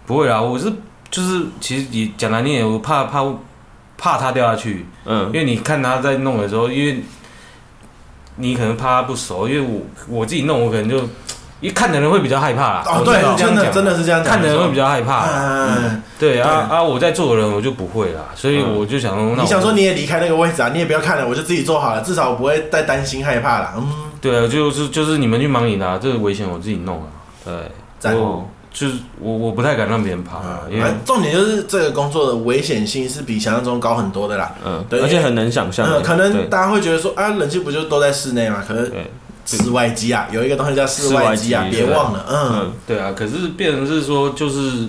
[0.06, 0.72] 不会啊，我是
[1.12, 3.22] 就是其实你讲难听点，我怕怕
[3.98, 7.04] 怕它掉下去，嗯，因为你看他在弄的时候，因为
[8.38, 9.82] 你可能怕他不熟，因为我
[10.20, 11.02] 我自己弄，我可能就。
[11.62, 12.84] 一看的人会比较害怕啦。
[12.86, 14.34] 哦，对，真的真的是这样讲。
[14.34, 15.26] 看的人会比较害怕。
[15.26, 16.84] 嗯，对啊啊！
[16.84, 23.74] 我在做的人我就不会啦，所以我就想说，你想说你也离开那个位置啊，你也不要看了，我就自己做好了，至少我不会再担心害怕了。
[23.78, 23.90] 嗯，
[24.22, 27.08] 对啊，就是就是你们去忙你的，这个危险我自己弄啊。
[27.46, 34.54] 对，我就是我我不太敢让别人爬，因为重点就是这个工作的危险性是比想象中高很多的啦。
[34.66, 36.04] 嗯，对，而且很难想象。
[36.04, 38.62] 可能大家会觉得说，啊，冷气不就都在室内吗？
[38.68, 38.92] 可能。
[39.48, 43.14] 室外机啊，有一个东西叫室外机啊，别忘了，嗯，对啊。
[43.16, 44.88] 可是变成是说，就是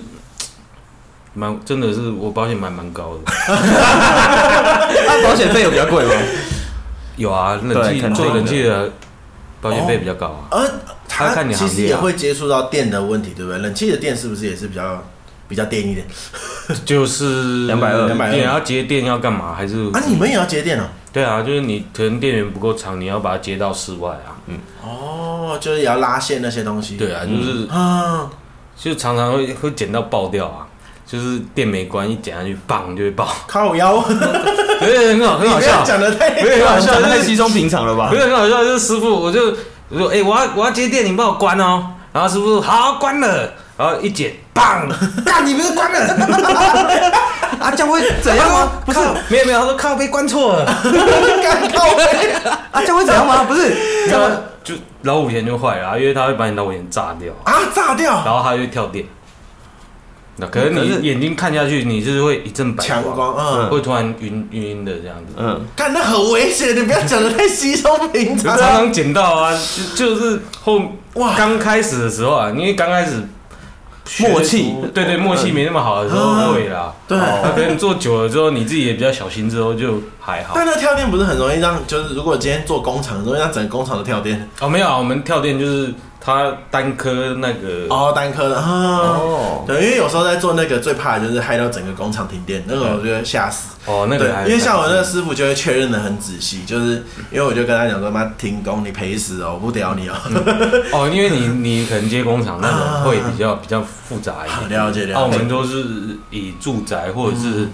[1.35, 6.11] 蛮真的是我保险蛮蛮高的，那 保险费有比较贵吗？
[7.17, 8.89] 有啊，冷气做冷气的
[9.61, 10.49] 保险费比较高啊。
[10.49, 10.67] 呃，
[11.17, 13.59] 他看你其实也会接触到电的问题，对不对？
[13.59, 15.03] 冷气的电是不是也是比较
[15.47, 16.05] 比较电一点？
[16.85, 19.53] 就是两百二，两百二，你要接电要干嘛？
[19.55, 20.83] 还是啊，你们也要接电哦？
[21.11, 24.37] 对啊，就是你可能电源不够长，你要把它接到室外啊。
[24.47, 26.95] 嗯，哦，就是也要拉线那些东西。
[26.95, 28.29] 对啊，就是啊，
[28.77, 30.67] 就常常会会剪到爆掉啊，
[31.07, 33.27] 就是电没关，一剪下去，棒就会爆。
[33.47, 33.99] 靠腰，
[34.79, 35.83] 对，很好，很好笑。
[35.83, 38.09] 讲的太，很好笑，太稀松平常了吧？
[38.11, 39.55] 不是很好笑，就是师傅，我就
[39.89, 41.87] 我说，哎，我要我要接电，你帮我关哦。
[42.11, 44.87] 然后师傅好关了，然后一剪，棒，
[45.25, 45.99] 干，你不是关了？
[47.61, 48.71] 啊，这样会怎样吗？
[48.85, 52.03] 不是，没有没有，他说靠杯关错了，干靠背
[52.71, 53.43] 啊，这样会怎样吗？
[53.47, 54.29] 不是，然后
[54.63, 54.73] 就
[55.03, 59.05] 老五钳就坏了，因为他会把你老五钳炸掉啊，炸掉，然后他就跳电。
[60.37, 68.57] 那可能你眼睛看下去，你就是会一阵白强光，嗯，会突然晕晕晕的这样子，嗯，看那很危险，你不要讲的太稀松平常。
[68.57, 69.51] 常常捡到啊，
[69.95, 70.81] 就就是后
[71.15, 73.27] 哇，刚开始的时候啊，因为刚开始。
[74.19, 76.93] 默契，对对，默契没那么好的时候会啦。
[77.09, 80.53] 对，那可能做久了之后，你自己也比较小心，之后就还好。
[80.55, 84.47] 但那跳电不是很容易让，就是如果今天做工厂，容易让整个工厂都跳电。
[84.61, 85.93] 哦，没有啊，我们跳电就是。
[86.27, 93.77] 它单颗那个哦，单颗的哦，对，因为有时候在做那个最怕的就是害到整个工厂停电，那个我觉得吓死。
[93.85, 97.01] 哦，那个因为像我那个师傅就会确认的很仔细，就是
[97.31, 100.15] 因为我就跟他讲说妈停工你赔死哦，我不屌你哦，
[100.91, 105.85] 哦，因为你你可能接工厂那种会比较比较复杂一点，了解了解，澳门都是
[106.29, 107.69] 以住宅或者是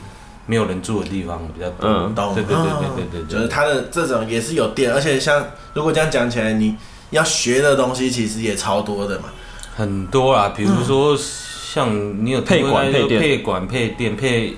[0.46, 5.44] 没有人住的地方比较多，嗯，对对对对对对，就是它的这种也是有电，而且像
[5.74, 6.76] 如果这样讲起来你。
[7.14, 9.30] 要学的东西其实也超多的嘛，
[9.76, 14.58] 很多啊，比如说像你有配管、配电、配管、配电、配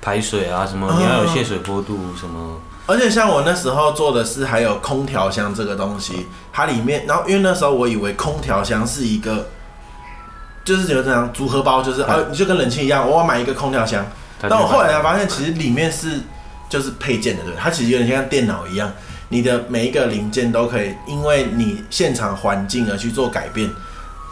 [0.00, 2.60] 排水啊什么，你要有泄水坡度什么。
[2.86, 9.48] 而且像我那时候做的是还有空调箱这个东西，它里面，然后因为那时候我以为空调箱是一个，
[10.64, 14.06] 就是有这样组合包，就是啊，你就跟冷气一样，我要买一个空调箱。
[14.40, 16.20] 但我后来才发现，其实里面是
[16.68, 18.90] 就是配件的，对，它其实有点像电脑一样。
[19.28, 23.68] 你的每一个零件都可以，因为你现场环境而去做改变，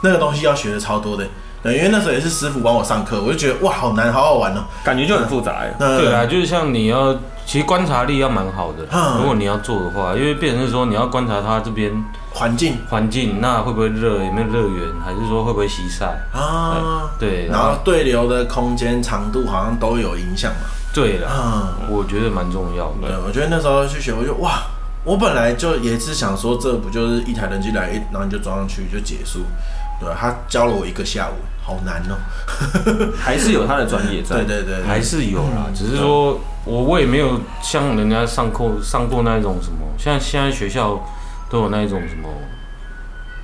[0.03, 1.27] 那个东西要学的超多的。
[1.63, 5.65] 对，因为那时候也是师傅帮我上课，我就觉得哇，好难，好好玩哦，感觉就很复杂。
[5.79, 7.13] 对啊，就是像你要，
[7.45, 8.87] 其实观察力要蛮好的。
[8.93, 9.19] 嗯。
[9.19, 11.91] 如果你要做的话，因为变成是说你要观察它这边
[12.33, 17.11] 环境，环境那会不会热，有没有热源，还是说会不会西晒啊？
[17.19, 17.49] 对。
[17.49, 20.69] 然后对流的空间长度好像都有影响嘛。
[20.95, 21.27] 对的。
[21.29, 23.09] 嗯，我觉得蛮重要的。
[23.09, 24.63] 对，我觉得那时候去学，我就哇。
[25.07, 29.39] 我本来就也是想说，这不就是一台人机来，然后你就装上去就结束，
[30.01, 30.17] 对吧？
[30.21, 32.19] 他教了我一个下午，好难哦，
[33.17, 35.69] 还是有他的专业在，对对对，还是有啦。
[35.73, 40.51] 只是说我我也没有像人家上课上过那一种什么，像现在。
[40.51, 40.99] 学校
[41.51, 42.29] 都有那一种什么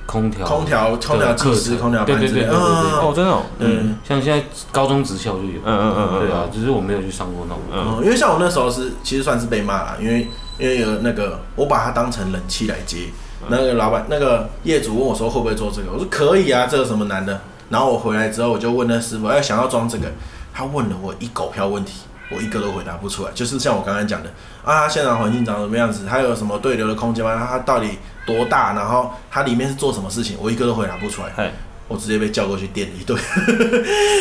[0.05, 10.27] 空调、空调、空调课时、空调班，对对对对对，哦，真的，嗯，像现在高中职校就有，嗯嗯嗯，对啊，只是我没有去上过那种，嗯，因为像我那时候是其实算是被骂了，因为。
[10.57, 13.07] 因为有那个，我把它当成冷气来接。
[13.49, 17.41] 那个老板、那个业主问我说会不会做这个，我说可以啊，这有什么难的？
[17.69, 20.07] 然后我回来之后，我就问那师傅，哎，想要装这个，
[20.53, 23.31] 他问了我一狗票问题，我一个都回答不出来。
[23.33, 24.29] 就是像我刚才讲的
[24.63, 27.45] 啊，现场环境长什么样子，它有什么对流的空间吗？
[27.49, 28.73] 它到底多大？
[28.73, 30.37] 然后它里面是做什么事情？
[30.39, 31.33] 我一个都回答不出来。
[31.35, 31.51] 嘿
[31.89, 33.19] 我直接被叫过去电了一顿，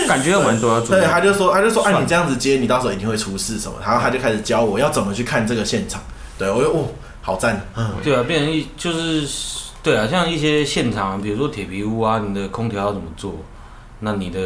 [0.08, 0.96] 感觉有蛮多要做。
[0.96, 3.76] 对，他就说，他就说，哎，你这样子接，你到时候一定会出事什么？
[3.80, 6.02] 然后他就开始教我要怎么去看这个现场。
[6.42, 6.88] 对，我就哦，
[7.20, 13.36] 好赞，嗯，对啊，变成一就是，对啊，像一些现场，比如说铁皮屋啊，你的空调要怎么做？
[14.00, 14.40] 那你的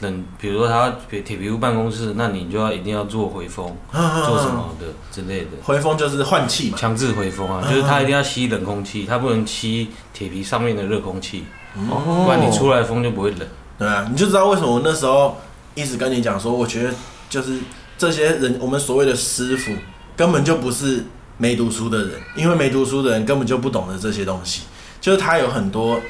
[0.00, 5.50] 冷，比如说他铁铁皮屋办公室，那你就要一定要做回风，做什么的之类的。
[5.62, 11.44] 回风就是换气嘛，强制回风啊，就是他一定要吸冷空气，他不能吸铁皮上面的热空气，
[11.74, 13.46] 不然你出来风就不会冷。
[13.78, 15.36] 对啊，你就知道为什么我那时候
[15.74, 16.94] 一直跟你讲说，我觉得
[17.28, 17.58] 就是。
[17.98, 19.70] 这些人，我们所谓的师傅，
[20.16, 21.04] 根本就不是
[21.38, 24.62] 没读书的人，因为没读书的人根本就不懂得这些东西。
[25.00, 26.00] 就是他有很多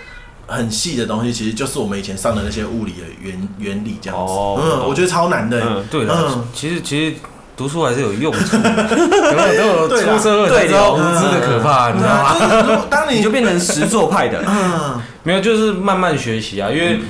[0.46, 4.32] 很细的东西，其实就是我们以前上的那些物理的原原理这样子。
[4.32, 5.60] 哦，嗯，我觉得超难的。
[5.60, 6.14] 嗯，对的。
[6.14, 7.16] 嗯，其实其实
[7.56, 8.68] 读书还是有用处的。
[9.30, 12.22] 有没有都有出社会才知道无知的可怕，你知道
[12.76, 12.86] 吗？
[12.90, 14.42] 当你就变成实作派的。
[14.46, 17.00] 嗯，没有，就是慢慢学习啊，因为。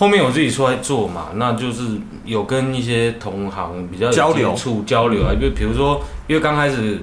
[0.00, 1.82] 后面我自己出来做嘛，那就是
[2.24, 4.54] 有跟一些同行比较交流、
[4.86, 5.34] 交流啊。
[5.34, 7.02] 因为比如说，因为刚开始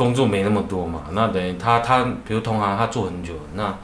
[0.00, 3.76] 工作没那么多嘛，那等于他他，比如同行他做很久，那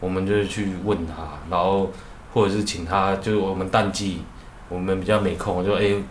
[0.00, 1.12] 我们就去问他，
[1.50, 1.90] 然后
[2.32, 4.22] 或者是请他，就是我们淡季
[4.70, 6.02] 我们比较没空，就哎、欸，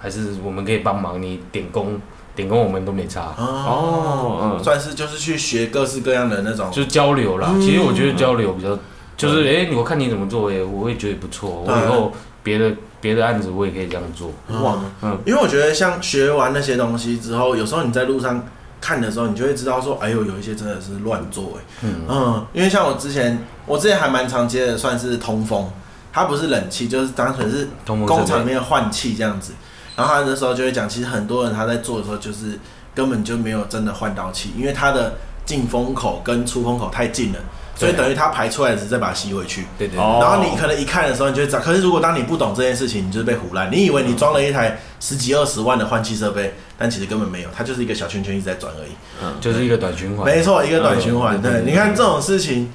[0.00, 2.00] 还是我们可以帮忙你点工，
[2.34, 7.50] 点工我们都没差哦，哦嗯，算是就是去学各式各样的那种，就是交流啦。
[7.52, 8.78] 嗯、其实我觉得交流比较。
[9.16, 11.62] 就是哎、欸，我看你怎么做，哎，我会觉得不错。
[11.64, 12.10] 我以后
[12.42, 14.28] 别的别的案子，我也可以这样做。
[14.60, 18.44] 哇，嗯，因为我觉得像学完那些东西之后，有时候你在路上
[18.84, 22.46] 看的时候，你就会知道说，哎呦，有一些真的是乱做，哎，嗯嗯。
[22.52, 25.70] 因为像我之前，我之前还蛮常接的，算是通风，
[26.12, 29.54] 它不是冷气，就是单纯是工厂里面换气这样子。
[29.96, 32.58] 然后他那时候就会讲，其实很多人他在做的时候，就是
[32.94, 35.14] 根本就没有真的换到气，因为它的
[35.46, 37.38] 进风口跟出风口太近了。
[37.76, 39.98] 所以等于它排出来的时候再把它吸回去，对对，对。
[39.98, 41.58] 然后你可能一看的时候，你就会知道。
[41.58, 43.68] 可是如果当你不懂这件事情，你就是被唬烂。
[43.68, 48.92] 你以为你装了一台十几二十万的换气设备，但其实根本没有，它就是一个小圈圈一直在转而已。
[49.22, 50.24] 嗯，就是一个短循环。
[50.24, 51.40] 没错，一个短循环。
[51.40, 52.70] 对，你看这种事情，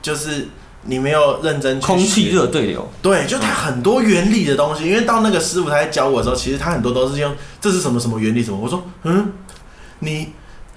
[0.00, 0.48] 就是
[0.82, 1.86] 你没有认真去。
[1.86, 2.90] 空气热对流。
[3.00, 8.58] 对，就它很多原理的东西，因为到那个师傅他在教我的时候，其实他很多都是用这是什么什么原理什么。
[8.58, 9.32] 我说，嗯，
[10.00, 10.32] 你。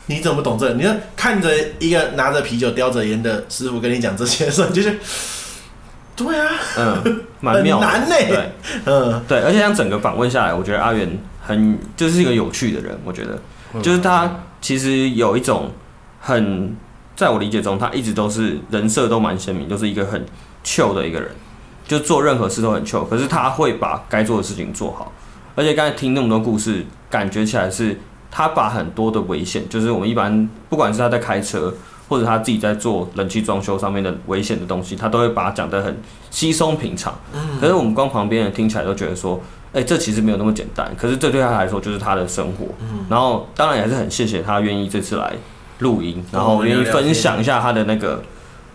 [0.07, 0.73] 你怎么懂这个？
[0.75, 1.49] 你看看着
[1.79, 4.99] 一个拿着啤酒、叼着烟的师傅跟你讲这些的时候，你就是，
[6.15, 6.47] 对啊，
[6.77, 8.15] 嗯，蛮妙的，很难呢。
[8.27, 8.51] 对，
[8.85, 11.09] 嗯，对，而且像整个访问下来，我觉得阿元
[11.45, 12.97] 很就是一个有趣的人。
[13.05, 13.39] 我觉得，
[13.81, 14.29] 就是他
[14.59, 15.71] 其实有一种
[16.19, 16.75] 很，
[17.15, 20.25] 在我理解中，他一直都是人设都蛮鲜明，就是一个很
[20.63, 21.29] chill 的一个人，
[21.87, 23.07] 就做任何事都很 chill。
[23.07, 25.11] 可是他会把该做的事情做好，
[25.55, 27.97] 而且刚才听那么多故事，感觉起来是。
[28.37, 31.73] 他把很多的危险，就是我们一般不管是他在开车，
[32.09, 35.97] 或者他自己在做冷气装修上面的危险的东西，他都会把它讲得很
[36.29, 37.17] 稀松平常。
[37.33, 39.39] 嗯，可是我们光旁边人听起来都觉得说，
[39.75, 40.91] 哎，这其实没有那么简单。
[40.97, 42.65] 可是这对他来说就是他的生活。
[42.79, 45.33] 嗯，然后当然也是很谢谢他愿意这次来
[45.79, 48.23] 录音，然后愿意分享一下他的那个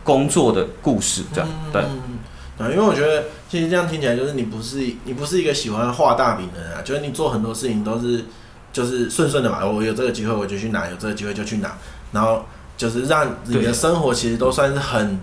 [0.04, 1.82] 工作的故事，这样对。
[1.82, 8.24] 啊，因为我觉得其实这样听起来就是你不是你不是一个喜欢画大饼的人啊，就是你做很多事情都是。
[8.72, 11.76] 就是顺顺的嘛，我有这个机会我就去拿，有这个机会就去拿，
[12.12, 12.44] 然后
[12.76, 15.18] 就是让你的生活其实都算是很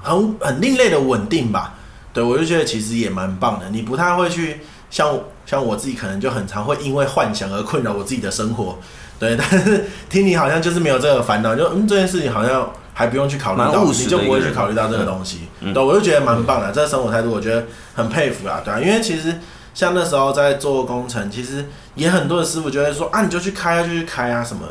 [0.00, 1.74] 很很另类的稳定吧。
[2.12, 3.68] 对，我就觉得其实也蛮棒的。
[3.70, 8.78] 你不太会去像像我自己，可能就很常会因为幻想而困扰我自己的生活。
[9.18, 15.48] 对， 但是听你好像就是没有这个烦恼，就嗯这件事情好像还不用去考虑到，你就不会去考虑到这个东西。
[15.60, 17.64] 对，我就觉得蛮棒的，这个生活态度我觉得
[17.94, 19.38] 很佩服啊，对啊，因为其实。
[19.74, 21.64] 像那时候在做工程，其实
[21.94, 24.66] 也很多的师傅就会说啊，你就去开啊，就去开啊什么。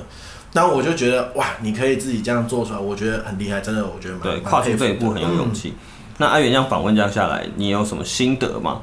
[0.52, 5.70] 那我就觉得哇，你可以自己这样做出来，我觉得很厉害，真的，我觉得蛮对，跨出这一步很有勇气。
[5.70, 5.76] 嗯、
[6.18, 8.82] 那阿元这样访问这样下来，你有什么心得吗？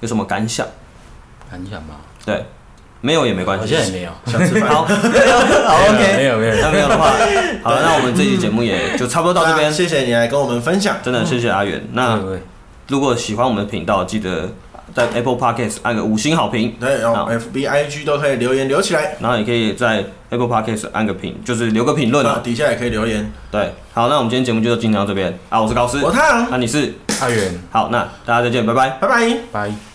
[0.00, 0.66] 有什么感想？
[1.50, 1.96] 感想吗？
[2.24, 2.44] 对，
[3.00, 4.10] 没有也没关系，好像也没有。
[4.26, 4.68] 想吃饭？
[4.70, 7.12] 好，好，OK，没有没有，那没有的话，
[7.64, 9.72] 好了，那我们这期节目也就差不多到这边。
[9.72, 11.86] 谢谢你来跟我们分享，真的谢谢阿元。
[11.92, 12.20] 那
[12.88, 14.50] 如果喜欢我们的频道，记得。
[14.98, 23.32] 在 Apple Podcast 按个五星好评，对，然后 F B I G 都可以留言留起来，然后也可以在 Apple Podcast 按个评，就是留个评论啊，底下也可以留言。
[23.50, 25.38] 对，好，那我们今天节目就进行到这边。
[25.48, 26.92] 啊，我是高斯，我烫，那你是。
[27.20, 29.88] 阿远，好，那大家再见，拜拜，拜拜，拜。